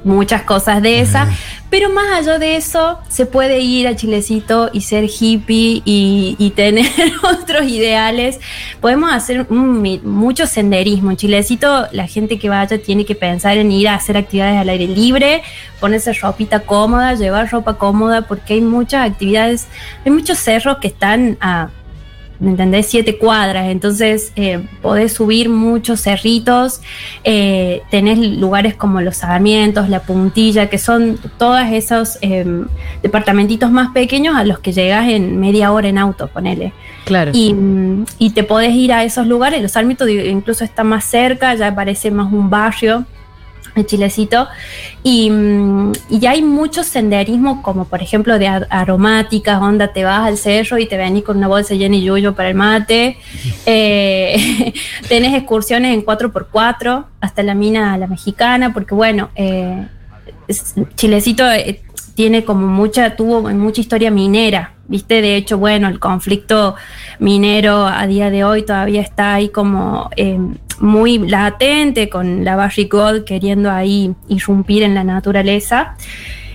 muchas 0.05 0.43
cosas 0.43 0.81
de 0.81 1.01
esas. 1.01 1.27
Pero 1.69 1.89
más 1.89 2.19
allá 2.19 2.39
de 2.39 2.55
eso, 2.55 2.99
se 3.09 3.25
puede 3.25 3.59
ir 3.59 3.87
a 3.87 3.95
Chilecito 3.95 4.69
y 4.71 4.81
ser 4.81 5.05
hippie 5.05 5.81
y, 5.83 6.35
y 6.39 6.51
tener 6.51 6.85
otros 7.23 7.67
ideales. 7.67 8.39
Podemos 8.79 9.11
hacer 9.11 9.47
un 9.49 9.81
mucho 10.03 10.47
senderismo. 10.47 11.11
En 11.11 11.17
Chilecito, 11.17 11.87
la 11.91 12.07
gente 12.07 12.39
que 12.39 12.47
vaya 12.47 12.77
tiene 12.77 13.03
que 13.03 13.15
pensar 13.15 13.57
en 13.57 13.71
ir 13.71 13.89
a 13.89 13.95
hacer 13.95 14.15
actividades 14.15 14.57
al 14.59 14.69
aire 14.69 14.87
libre, 14.87 15.41
ponerse 15.81 16.13
ropita 16.13 16.61
cómoda, 16.61 17.15
llevar 17.15 17.51
ropa 17.51 17.73
cómoda, 17.73 18.21
porque 18.21 18.53
hay 18.53 18.61
muchas 18.61 19.09
actividades, 19.09 19.67
hay 20.05 20.11
muchos 20.11 20.37
cerros 20.37 20.77
que 20.77 20.87
están 20.87 21.37
a 21.41 21.69
¿me 22.39 22.51
entendés? 22.51 22.87
Siete 22.87 23.17
cuadras, 23.17 23.67
entonces 23.67 24.31
eh, 24.35 24.65
podés 24.81 25.13
subir 25.13 25.49
muchos 25.49 26.01
cerritos, 26.01 26.81
eh, 27.23 27.81
tenés 27.89 28.19
lugares 28.19 28.75
como 28.75 29.01
los 29.01 29.17
Sarmientos, 29.17 29.89
la 29.89 30.01
Puntilla, 30.01 30.69
que 30.69 30.77
son 30.77 31.17
todos 31.37 31.61
esos 31.71 32.17
eh, 32.21 32.45
departamentitos 33.01 33.71
más 33.71 33.91
pequeños 33.91 34.35
a 34.35 34.43
los 34.43 34.59
que 34.59 34.73
llegas 34.73 35.09
en 35.09 35.39
media 35.39 35.71
hora 35.71 35.87
en 35.87 35.97
auto, 35.97 36.27
ponele. 36.27 36.73
Claro. 37.05 37.31
Y, 37.33 37.53
mm, 37.53 38.05
y 38.19 38.31
te 38.31 38.43
podés 38.43 38.73
ir 38.73 38.91
a 38.93 39.03
esos 39.03 39.27
lugares, 39.27 39.61
los 39.61 39.71
Sarmientos 39.71 40.09
incluso 40.09 40.63
está 40.63 40.83
más 40.83 41.05
cerca, 41.05 41.55
ya 41.55 41.73
parece 41.73 42.11
más 42.11 42.31
un 42.31 42.49
barrio 42.49 43.05
el 43.75 43.85
Chilecito. 43.85 44.47
Y, 45.03 45.29
mm, 45.29 45.91
y 46.09 46.25
hay 46.25 46.41
mucho 46.41 46.83
senderismo, 46.83 47.61
como 47.61 47.85
por 47.85 48.01
ejemplo 48.01 48.39
de 48.39 48.47
ar- 48.47 48.67
aromáticas, 48.69 49.61
onda, 49.61 49.93
te 49.93 50.03
vas 50.03 50.27
al 50.27 50.37
cerro 50.37 50.77
y 50.79 50.87
te 50.87 50.97
venís 50.97 51.23
con 51.23 51.37
una 51.37 51.47
bolsa 51.47 51.73
llena 51.75 51.95
de 51.95 52.01
yuyo 52.03 52.35
para 52.35 52.49
el 52.49 52.55
mate. 52.55 53.17
Eh, 53.67 54.73
tenés 55.09 55.33
excursiones 55.33 55.93
en 55.93 56.05
4x4 56.05 57.05
hasta 57.19 57.43
la 57.43 57.55
mina 57.55 57.97
La 57.97 58.07
Mexicana, 58.07 58.73
porque 58.73 58.93
bueno, 58.93 59.29
eh, 59.35 59.87
Chilecito 60.95 61.49
eh, 61.51 61.81
tiene 62.15 62.43
como 62.43 62.65
mucha, 62.67 63.15
tuvo 63.15 63.41
mucha 63.53 63.81
historia 63.81 64.09
minera, 64.09 64.73
¿viste? 64.87 65.21
De 65.21 65.35
hecho, 65.35 65.57
bueno, 65.57 65.87
el 65.87 65.99
conflicto 65.99 66.75
minero 67.19 67.85
a 67.85 68.07
día 68.07 68.29
de 68.31 68.43
hoy 68.43 68.63
todavía 68.63 69.01
está 69.01 69.33
ahí 69.35 69.49
como 69.49 70.09
eh, 70.15 70.39
muy 70.79 71.17
latente 71.19 72.09
con 72.09 72.43
la 72.43 72.55
Barrick 72.55 72.91
Gold 72.91 73.23
queriendo 73.25 73.69
ahí 73.71 74.13
irrumpir 74.29 74.83
en 74.83 74.95
la 74.95 75.03
naturaleza 75.03 75.95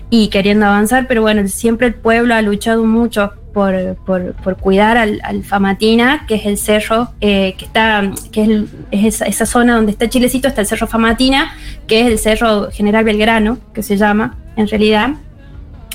y 0.08 0.28
queriendo 0.28 0.66
avanzar, 0.66 1.06
pero 1.06 1.22
bueno, 1.22 1.46
siempre 1.46 1.86
el 1.86 1.94
pueblo 1.94 2.34
ha 2.34 2.42
luchado 2.42 2.84
mucho 2.84 3.32
por, 3.54 3.74
por- 4.06 4.56
cuidar 4.56 4.96
al, 4.96 5.20
Famatina, 5.44 6.24
que 6.26 6.36
es 6.36 6.46
el 6.46 6.56
cerro 6.56 7.10
eh, 7.20 7.54
que 7.58 7.64
está, 7.64 8.10
que 8.32 8.42
es, 8.42 8.48
el- 8.48 8.68
es 8.92 9.04
esa, 9.14 9.26
esa 9.26 9.46
zona 9.46 9.74
donde 9.76 9.92
está 9.92 10.08
Chilecito, 10.08 10.48
está 10.48 10.60
el 10.62 10.66
cerro 10.66 10.86
Famatina, 10.86 11.52
que 11.86 12.00
es 12.00 12.06
el 12.06 12.18
cerro 12.18 12.70
General 12.72 13.04
Belgrano, 13.04 13.58
que 13.74 13.82
se 13.82 13.96
llama 13.96 14.36
en 14.56 14.68
realidad. 14.68 15.10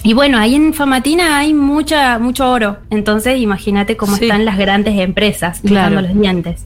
Y 0.07 0.13
bueno, 0.13 0.37
ahí 0.37 0.53
en 0.53 0.73
Famatina 0.75 1.37
hay 1.39 1.53
mucha, 1.55 2.19
mucho 2.19 2.47
oro, 2.49 2.77
entonces 2.91 3.39
imagínate 3.39 3.97
cómo 3.97 4.15
Sí. 4.15 4.25
están 4.25 4.45
las 4.45 4.55
grandes 4.57 4.99
empresas 4.99 5.61
Claro. 5.65 5.99
los 6.01 6.13
dientes. 6.13 6.63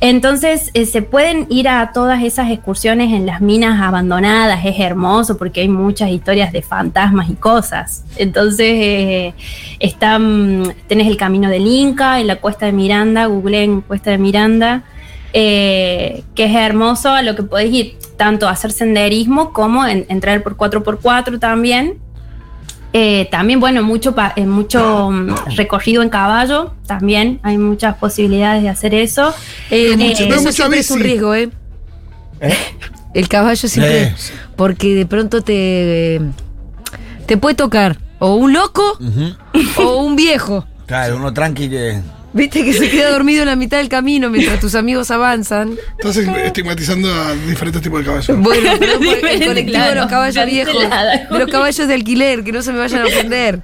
Entonces 0.00 0.70
eh, 0.74 0.84
se 0.84 1.00
pueden 1.00 1.46
ir 1.48 1.66
a 1.68 1.92
todas 1.92 2.22
esas 2.22 2.50
excursiones 2.50 3.12
en 3.14 3.24
las 3.24 3.40
minas 3.40 3.80
abandonadas, 3.80 4.64
es 4.66 4.78
hermoso 4.78 5.38
porque 5.38 5.62
hay 5.62 5.68
muchas 5.68 6.10
historias 6.10 6.52
de 6.52 6.60
fantasmas 6.62 7.30
y 7.30 7.34
cosas. 7.34 8.04
Entonces 8.16 8.66
eh, 8.70 9.34
están, 9.80 10.74
tenés 10.88 11.06
el 11.08 11.16
camino 11.16 11.48
del 11.48 11.66
Inca, 11.66 12.20
en 12.20 12.26
la 12.26 12.36
cuesta 12.36 12.66
de 12.66 12.72
Miranda, 12.72 13.26
googleen 13.26 13.80
cuesta 13.80 14.10
de 14.10 14.18
Miranda, 14.18 14.82
eh, 15.32 16.22
que 16.34 16.44
es 16.44 16.54
hermoso 16.54 17.10
a 17.10 17.22
lo 17.22 17.34
que 17.34 17.42
podés 17.44 17.72
ir 17.72 17.96
tanto 18.18 18.46
a 18.46 18.50
hacer 18.52 18.72
senderismo 18.72 19.52
como 19.52 19.86
en- 19.86 20.04
entrar 20.08 20.42
por 20.42 20.56
4x4 20.56 21.38
también. 21.38 21.94
Eh, 22.92 23.28
también, 23.30 23.60
bueno, 23.60 23.82
mucho, 23.82 24.14
pa- 24.14 24.32
eh, 24.34 24.46
mucho 24.46 25.10
mm, 25.10 25.34
recorrido 25.56 26.02
en 26.02 26.08
caballo, 26.08 26.72
también 26.86 27.38
hay 27.42 27.58
muchas 27.58 27.96
posibilidades 27.96 28.62
de 28.62 28.70
hacer 28.70 28.94
eso. 28.94 29.34
Eh, 29.70 29.94
mucho- 29.96 30.24
eso 30.24 30.52
siempre 30.52 30.78
es 30.80 30.90
un 30.90 31.00
riesgo, 31.00 31.34
¿eh? 31.34 31.50
El 33.14 33.28
caballo 33.28 33.68
siempre. 33.68 34.02
Eh. 34.04 34.14
Porque 34.56 34.94
de 34.94 35.06
pronto 35.06 35.42
te. 35.42 36.20
Te 37.26 37.36
puede 37.36 37.54
tocar 37.54 37.98
o 38.20 38.34
un 38.36 38.52
loco 38.54 38.82
o 39.76 40.02
un 40.02 40.16
viejo. 40.16 40.66
Claro, 40.86 41.16
uno 41.16 41.32
tranqui 41.34 41.68
que. 41.68 42.00
Viste 42.32 42.62
que 42.64 42.72
se 42.74 42.90
queda 42.90 43.10
dormido 43.10 43.42
en 43.42 43.48
la 43.48 43.56
mitad 43.56 43.78
del 43.78 43.88
camino 43.88 44.28
mientras 44.28 44.60
tus 44.60 44.74
amigos 44.74 45.10
avanzan. 45.10 45.76
Estás 45.98 46.16
estigmatizando 46.18 47.12
a 47.12 47.34
diferentes 47.34 47.80
tipos 47.82 48.00
de 48.00 48.06
caballos. 48.06 48.38
Bueno, 48.38 48.70
pero 48.78 48.92
el 49.30 49.44
colectivo 49.46 49.84
de 49.84 49.94
los 49.94 50.06
caballos 50.06 50.46
viejos, 50.46 50.74
de 51.30 51.38
los 51.38 51.50
caballos 51.50 51.88
de 51.88 51.94
alquiler, 51.94 52.44
que 52.44 52.52
no 52.52 52.62
se 52.62 52.72
me 52.72 52.78
vayan 52.78 53.02
a 53.02 53.06
ofender. 53.06 53.60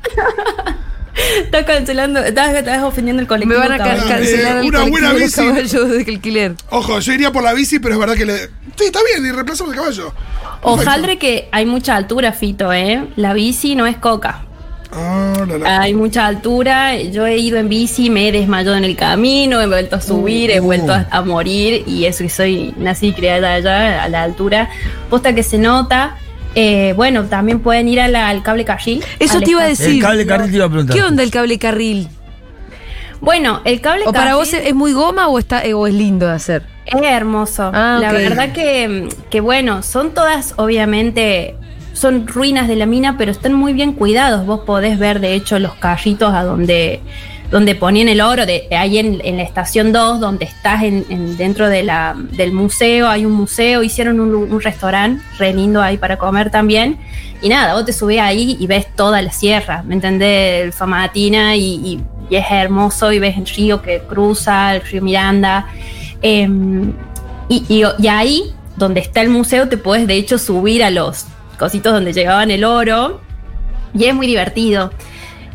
Estás 1.45 1.65
cancelando, 1.65 2.21
estás, 2.21 2.55
estás 2.55 2.83
ofendiendo 2.83 3.21
el 3.21 3.27
Me 3.27 3.29
colectivo. 3.29 3.61
van 3.61 3.73
a 3.73 3.79
cancelar 3.79 4.57
el 4.59 4.65
una 4.67 4.83
buena 4.85 5.13
de 5.13 5.21
bici. 5.21 5.37
caballos 5.37 5.91
de 5.91 5.99
alquiler. 6.09 6.55
Ojo, 6.71 6.99
yo 6.99 7.13
iría 7.13 7.31
por 7.31 7.45
la 7.45 7.53
bici, 7.53 7.79
pero 7.79 7.95
es 7.95 8.01
verdad 8.01 8.17
que 8.17 8.27
le. 8.27 8.37
Sí, 8.77 8.87
está 8.87 8.99
bien, 9.13 9.25
y 9.25 9.31
reemplazamos 9.31 9.73
el 9.73 9.79
caballo. 9.79 10.13
Ojalá 10.63 11.17
que 11.17 11.49
hay 11.53 11.67
mucha 11.67 11.95
altura, 11.95 12.33
Fito, 12.33 12.73
¿eh? 12.73 13.07
La 13.17 13.33
bici 13.35 13.77
no 13.77 13.87
es 13.87 13.97
coca. 13.97 14.45
Ah, 14.97 15.45
la, 15.49 15.59
la. 15.59 15.81
Hay 15.81 15.95
mucha 15.95 16.27
altura. 16.27 16.97
Yo 17.03 17.27
he 17.27 17.37
ido 17.39 17.59
en 17.59 17.69
bici, 17.69 18.11
me 18.11 18.29
he 18.29 18.33
desmayado 18.33 18.77
en 18.77 18.85
el 18.85 18.97
camino, 18.97 19.61
he 19.61 19.67
vuelto 19.67 19.97
a 19.97 20.01
subir, 20.01 20.51
he 20.51 20.61
vuelto 20.61 20.93
a, 20.93 21.07
a 21.11 21.23
morir. 21.23 21.83
Y 21.87 22.05
eso 22.05 22.23
que 22.25 22.31
soy, 22.31 22.73
nací 22.79 23.09
y 23.09 23.13
criada 23.13 23.55
allá 23.55 24.03
a 24.05 24.09
la 24.09 24.23
altura. 24.23 24.71
Posta 25.11 25.35
que 25.35 25.43
se 25.43 25.59
nota. 25.59 26.17
Eh, 26.55 26.93
bueno, 26.97 27.25
también 27.25 27.59
pueden 27.61 27.89
ir 27.89 28.01
a 28.01 28.07
la- 28.07 28.29
al 28.29 28.43
cable 28.45 28.65
carril. 28.65 29.03
Eso 29.19 29.41
te 29.41 29.51
iba 29.51 29.63
a 29.63 29.67
decir. 29.67 29.97
El 29.97 30.01
cable 30.01 30.25
carril 30.27 30.51
te 30.51 30.57
iba 30.57 30.67
a 30.67 30.69
preguntar. 30.69 30.95
¿Qué 30.97 31.03
onda 31.03 31.23
el 31.25 31.31
cable 31.33 31.59
carril? 31.59 32.09
Bueno, 33.21 33.61
el 33.65 33.81
cable 33.81 34.05
¿O 34.07 34.13
para 34.13 34.35
vos 34.37 34.53
es 34.53 34.67
es 34.67 34.75
muy 34.75 34.93
goma 34.93 35.29
o, 35.29 35.39
está, 35.39 35.65
eh, 35.65 35.73
o 35.75 35.87
es 35.87 35.95
lindo 35.95 36.27
de 36.27 36.33
hacer? 36.33 36.63
Es 36.85 37.01
hermoso. 37.03 37.71
Ah, 37.73 37.99
la 38.01 38.13
verdad 38.13 38.53
que, 38.53 39.09
que, 39.31 39.41
bueno, 39.41 39.83
son 39.83 40.13
todas, 40.13 40.53
obviamente, 40.59 41.57
son 41.95 42.27
ruinas 42.27 42.69
de 42.69 42.77
la 42.77 42.87
mina, 42.87 43.17
pero 43.17 43.31
están 43.33 43.55
muy 43.55 43.73
bien 43.73 43.93
cuidados. 43.95 44.45
Vos 44.47 44.61
podés 44.67 44.99
ver, 44.99 45.21
de 45.21 45.35
hecho, 45.35 45.59
los 45.59 45.75
carritos 45.75 46.35
a 46.35 46.43
donde, 46.45 47.01
donde 47.51 47.75
ponían 47.75 48.09
el 48.09 48.21
oro, 48.21 48.45
de, 48.47 48.67
ahí 48.77 48.99
en, 48.99 49.21
en 49.25 49.37
la 49.39 49.43
estación 49.45 49.93
2, 49.93 50.21
donde 50.21 50.45
estás 50.45 50.83
en, 50.83 51.07
en- 51.09 51.37
dentro 51.37 51.69
del 51.69 52.53
museo, 52.53 53.09
hay 53.09 53.25
un 53.25 53.33
museo, 53.33 53.83
hicieron 53.83 54.21
un, 54.21 54.61
restaurante 54.61 55.23
re 55.39 55.55
lindo 55.55 55.81
ahí 55.81 55.97
para 55.97 56.19
comer 56.19 56.51
también. 56.51 56.99
Y 57.41 57.49
nada, 57.49 57.75
vos 57.75 57.85
te 57.85 57.93
subís 57.93 58.21
ahí 58.21 58.57
y 58.59 58.67
ves 58.67 58.87
toda 58.97 59.21
la 59.23 59.31
sierra, 59.31 59.83
¿me 59.87 59.95
entendés? 59.95 60.65
El 60.65 60.73
Famatina 60.73 61.57
y, 61.57 62.01
es 62.31 62.45
hermoso 62.51 63.13
y 63.13 63.19
ves 63.19 63.37
el 63.37 63.47
río 63.47 63.83
que 63.83 64.01
cruza, 64.01 64.75
el 64.75 64.83
río 64.83 65.03
Miranda. 65.03 65.67
Em, 66.23 66.93
y, 67.49 67.65
y- 67.69 67.85
y 68.03 68.09
ahí, 68.09 68.43
donde 68.77 69.01
está 69.01 69.21
el 69.21 69.29
museo, 69.29 69.69
te 69.69 69.77
puedes 69.77 70.07
de 70.07 70.15
hecho 70.15 70.39
subir 70.39 70.83
a 70.83 70.91
los 70.91 71.27
cositos 71.57 71.93
donde 71.93 72.13
llegaban 72.13 72.51
el 72.51 72.65
oro. 72.65 73.21
Y 73.97 74.05
es 74.07 74.15
muy 74.15 74.27
divertido. 74.27 74.93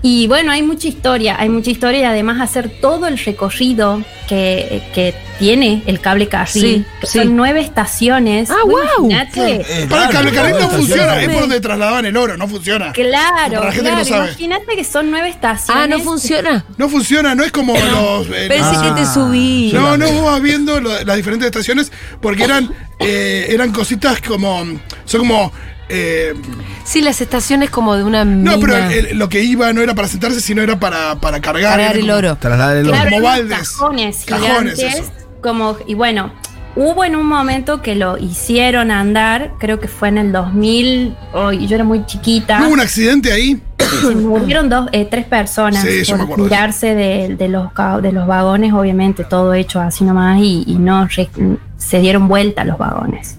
Y 0.01 0.27
bueno, 0.27 0.53
hay 0.53 0.63
mucha 0.63 0.88
historia, 0.88 1.35
hay 1.38 1.49
mucha 1.49 1.71
historia 1.71 1.99
y 1.99 2.03
además 2.05 2.39
hacer 2.39 2.69
todo 2.79 3.05
el 3.07 3.17
recorrido 3.17 4.01
que, 4.29 4.81
que 4.95 5.13
tiene 5.39 5.83
el 5.88 5.99
cable 5.99 6.29
carril, 6.29 6.53
Sí, 6.63 6.85
que 7.01 7.07
sí. 7.07 7.19
son 7.19 7.35
nueve 7.35 7.59
estaciones. 7.59 8.49
Ah, 8.49 8.55
Vos 8.63 8.71
guau. 8.95 9.09
imaginate- 9.12 9.65
Eh, 9.67 9.88
Para 9.89 10.05
el 10.05 10.09
cable 10.12 10.31
carril 10.31 10.55
no 10.57 10.69
funciona, 10.69 11.21
es 11.21 11.27
por 11.27 11.41
donde 11.41 11.59
trasladaban 11.59 12.05
el 12.05 12.15
oro, 12.15 12.38
no 12.38 12.47
funciona. 12.47 12.93
Claro, 12.93 13.55
Para 13.55 13.65
la 13.65 13.71
gente 13.73 13.89
que 13.89 13.95
claro, 14.05 14.09
no 14.23 14.25
imagínate 14.29 14.75
que 14.77 14.83
son 14.85 15.12
nueve 15.12 15.27
estaciones. 15.27 15.83
Ah, 15.83 15.88
¿no 15.88 15.99
funciona? 15.99 16.65
No 16.77 16.88
funciona, 16.88 17.35
no 17.35 17.43
es 17.43 17.51
como 17.51 17.73
los. 17.73 18.27
eh, 18.27 18.45
Pensé 18.47 18.81
que 18.81 18.91
te 19.01 19.05
subí. 19.05 19.71
No, 19.73 19.97
no, 19.97 20.09
vos 20.13 20.23
vas 20.31 20.41
viendo 20.41 20.79
lo- 20.79 21.03
las 21.03 21.15
diferentes 21.17 21.45
estaciones 21.47 21.91
porque 22.21 22.45
eran, 22.45 22.71
eh, 22.99 23.47
eran 23.49 23.73
cositas 23.73 24.21
como. 24.21 24.63
Son 25.03 25.19
como. 25.19 25.51
Eh, 25.89 26.34
Sí, 26.86 27.02
las 27.02 27.21
estaciones 27.21 27.69
como 27.69 27.95
de 27.95 28.04
una 28.04 28.25
no, 28.25 28.60
pero 28.60 28.73
mina. 28.75 28.93
el- 28.93 29.06
el- 29.08 29.17
lo 29.19 29.30
que 29.30 29.43
iba 29.43 29.71
no 29.73 29.82
era 29.82 29.93
para 29.95 30.08
sentarse, 30.08 30.39
sino 30.41 30.62
era 30.62 30.80
para, 30.80 31.15
para 31.15 31.39
cargar. 31.41 31.71
Cargar 31.78 31.95
el 31.97 32.02
como- 32.02 32.13
oro. 32.15 32.36
Trasladar 32.38 32.78
el 32.78 32.88
oro. 32.88 32.91
Claro, 32.93 33.10
Como 33.12 33.21
eran 33.21 33.39
baldes. 33.49 33.69
Cajones, 33.71 34.23
Cajones, 34.25 34.75
gigantes, 34.75 34.99
eso. 35.02 35.12
como, 35.41 35.78
y 35.86 35.93
bueno, 35.93 36.32
hubo 36.75 37.04
en 37.06 37.15
un 37.15 37.28
momento 37.28 37.82
que 37.82 37.95
lo 37.95 38.17
hicieron 38.17 38.89
andar, 38.91 39.52
creo 39.60 39.80
que 39.80 39.88
fue 39.88 40.08
en 40.10 40.17
el 40.17 40.32
2000, 40.32 41.15
oh, 41.34 41.52
y 41.52 41.67
yo 41.67 41.75
era 41.75 41.84
muy 41.84 42.06
chiquita. 42.06 42.60
¿No 42.60 42.67
hubo 42.67 42.73
un 42.73 42.80
accidente 42.82 43.32
ahí? 43.32 43.62
Se 44.02 44.15
murieron 44.15 44.69
dos, 44.69 44.88
eh, 44.91 45.08
tres 45.10 45.25
personas 45.25 45.84
Sí, 45.84 46.04
por 46.28 46.43
tirarse 46.47 46.93
de, 46.95 47.36
de 47.36 47.47
los, 47.49 47.69
de 48.02 48.12
los 48.12 48.28
vagones, 48.28 48.71
obviamente 48.73 49.23
todo 49.23 49.54
hecho 49.54 49.80
así 49.80 50.04
nomás, 50.04 50.39
y, 50.39 50.63
y 50.67 50.75
no 50.75 51.08
re- 51.08 51.30
se 51.78 51.99
dieron 51.99 52.28
vuelta 52.28 52.63
los 52.65 52.78
vagones. 52.78 53.38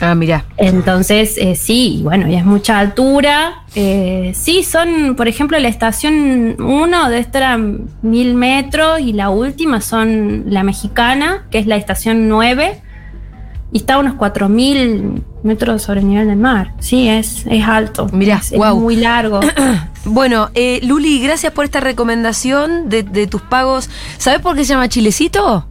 Ah, 0.00 0.14
mira. 0.14 0.44
Entonces, 0.56 1.36
eh, 1.36 1.54
sí, 1.56 2.00
bueno, 2.02 2.26
y 2.28 2.34
es 2.34 2.44
mucha 2.44 2.78
altura. 2.78 3.64
Eh, 3.74 4.32
sí, 4.34 4.62
son, 4.62 5.14
por 5.16 5.28
ejemplo, 5.28 5.58
la 5.58 5.68
estación 5.68 6.56
1 6.58 7.10
de 7.10 7.18
esta 7.18 7.58
mil 7.58 8.34
metros 8.34 9.00
y 9.00 9.12
la 9.12 9.30
última 9.30 9.80
son 9.80 10.44
la 10.46 10.62
mexicana, 10.62 11.46
que 11.50 11.58
es 11.58 11.66
la 11.66 11.76
estación 11.76 12.28
9, 12.28 12.80
y 13.72 13.78
está 13.78 13.94
a 13.94 13.98
unos 13.98 14.14
4000 14.14 15.22
metros 15.42 15.82
sobre 15.82 16.00
el 16.00 16.08
nivel 16.08 16.28
del 16.28 16.38
mar. 16.38 16.72
Sí, 16.80 17.08
es, 17.08 17.44
es 17.46 17.64
alto. 17.64 18.08
Mirá, 18.12 18.36
es, 18.36 18.52
es 18.52 18.58
muy 18.58 18.96
largo. 18.96 19.40
Bueno, 20.06 20.48
eh, 20.54 20.80
Luli, 20.82 21.20
gracias 21.20 21.52
por 21.52 21.66
esta 21.66 21.78
recomendación 21.78 22.88
de, 22.88 23.02
de 23.02 23.26
tus 23.26 23.42
pagos. 23.42 23.90
¿Sabes 24.16 24.40
por 24.40 24.56
qué 24.56 24.64
se 24.64 24.72
llama 24.72 24.88
Chilecito? 24.88 25.66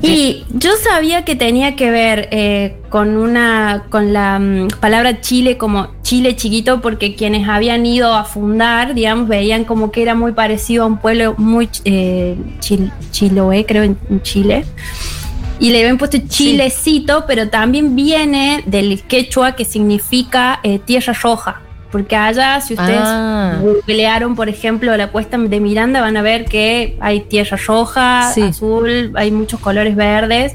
Y 0.00 0.44
yo 0.54 0.70
sabía 0.76 1.24
que 1.24 1.34
tenía 1.34 1.74
que 1.74 1.90
ver 1.90 2.28
eh, 2.30 2.76
con 2.88 3.16
una 3.16 3.86
con 3.90 4.12
la 4.12 4.38
mm, 4.38 4.68
palabra 4.80 5.20
Chile 5.20 5.56
como 5.58 5.88
Chile 6.02 6.36
chiquito 6.36 6.80
porque 6.80 7.16
quienes 7.16 7.48
habían 7.48 7.84
ido 7.84 8.14
a 8.14 8.24
fundar, 8.24 8.94
digamos, 8.94 9.26
veían 9.28 9.64
como 9.64 9.90
que 9.90 10.02
era 10.02 10.14
muy 10.14 10.32
parecido 10.32 10.84
a 10.84 10.86
un 10.86 10.98
pueblo 10.98 11.34
muy 11.36 11.68
eh, 11.84 12.36
chil- 12.60 12.92
chiloé, 13.10 13.66
creo 13.66 13.82
en, 13.82 13.98
en 14.08 14.22
Chile. 14.22 14.64
Y 15.60 15.70
le 15.70 15.80
habían 15.80 15.98
puesto 15.98 16.18
Chilecito, 16.28 17.24
pero 17.26 17.48
también 17.48 17.96
viene 17.96 18.62
del 18.66 19.02
quechua 19.02 19.56
que 19.56 19.64
significa 19.64 20.60
eh, 20.62 20.78
tierra 20.78 21.12
roja. 21.20 21.60
Porque 21.90 22.14
allá, 22.16 22.60
si 22.60 22.74
ustedes 22.74 23.00
Ah. 23.02 23.58
googlearon, 23.62 24.34
por 24.36 24.48
ejemplo, 24.48 24.94
la 24.96 25.08
cuesta 25.08 25.38
de 25.38 25.60
Miranda, 25.60 26.00
van 26.02 26.16
a 26.16 26.22
ver 26.22 26.44
que 26.44 26.96
hay 27.00 27.20
tierra 27.20 27.56
roja, 27.66 28.30
Sí. 28.34 28.42
azul, 28.42 29.12
hay 29.16 29.30
muchos 29.30 29.58
colores 29.60 29.96
verdes, 29.96 30.54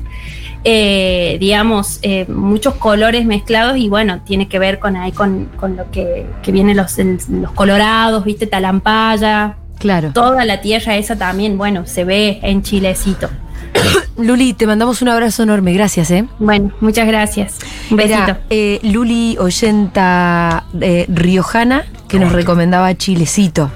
eh, 0.63 1.37
digamos, 1.39 1.99
eh, 2.03 2.25
muchos 2.29 2.75
colores 2.75 3.25
mezclados 3.25 3.77
y 3.77 3.89
bueno, 3.89 4.21
tiene 4.23 4.47
que 4.47 4.59
ver 4.59 4.79
con 4.79 4.95
ahí 4.95 5.11
con, 5.11 5.45
con 5.57 5.75
lo 5.75 5.89
que, 5.91 6.25
que 6.41 6.51
vienen 6.51 6.77
los, 6.77 6.97
los 7.29 7.51
colorados, 7.51 8.23
viste, 8.23 8.47
Talampaya, 8.47 9.55
Claro. 9.79 10.11
toda 10.13 10.45
la 10.45 10.61
tierra 10.61 10.95
esa 10.95 11.17
también, 11.17 11.57
bueno, 11.57 11.85
se 11.85 12.05
ve 12.05 12.39
en 12.43 12.61
Chilecito. 12.61 13.29
Luli, 14.17 14.53
te 14.53 14.67
mandamos 14.67 15.01
un 15.01 15.09
abrazo 15.09 15.43
enorme. 15.43 15.73
Gracias, 15.73 16.11
¿eh? 16.11 16.25
Bueno, 16.39 16.71
muchas 16.81 17.07
gracias. 17.07 17.57
Un 17.89 17.97
besito. 17.97 18.23
Era 18.23 18.41
eh, 18.49 18.79
Luli 18.83 19.37
Oyenta 19.39 20.65
eh, 20.79 21.05
Riojana 21.09 21.85
que 22.13 22.19
nos 22.19 22.31
recomendaba 22.31 22.95
Chilecito. 22.95 23.71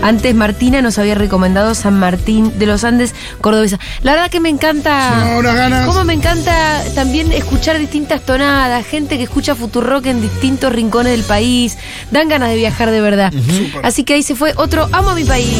Antes 0.00 0.34
Martina 0.34 0.80
nos 0.80 0.98
había 0.98 1.14
recomendado 1.14 1.74
San 1.74 1.98
Martín 1.98 2.58
de 2.58 2.64
los 2.64 2.84
Andes, 2.84 3.14
Cordobesa. 3.42 3.78
La 4.02 4.12
verdad 4.12 4.30
que 4.30 4.40
me 4.40 4.48
encanta. 4.48 5.38
Ganas. 5.42 5.86
Cómo 5.86 6.02
me 6.04 6.14
encanta 6.14 6.82
también 6.94 7.32
escuchar 7.32 7.78
distintas 7.78 8.22
tonadas, 8.22 8.86
gente 8.86 9.18
que 9.18 9.24
escucha 9.24 9.54
Futurock 9.54 10.06
en 10.06 10.22
distintos 10.22 10.72
rincones 10.72 11.12
del 11.12 11.24
país. 11.24 11.76
Dan 12.10 12.30
ganas 12.30 12.48
de 12.48 12.56
viajar 12.56 12.90
de 12.90 13.02
verdad. 13.02 13.30
Así 13.82 14.04
que 14.04 14.14
ahí 14.14 14.22
se 14.22 14.34
fue 14.34 14.54
otro 14.56 14.88
Amo 14.90 15.10
a 15.10 15.14
mi 15.14 15.24
país. 15.24 15.52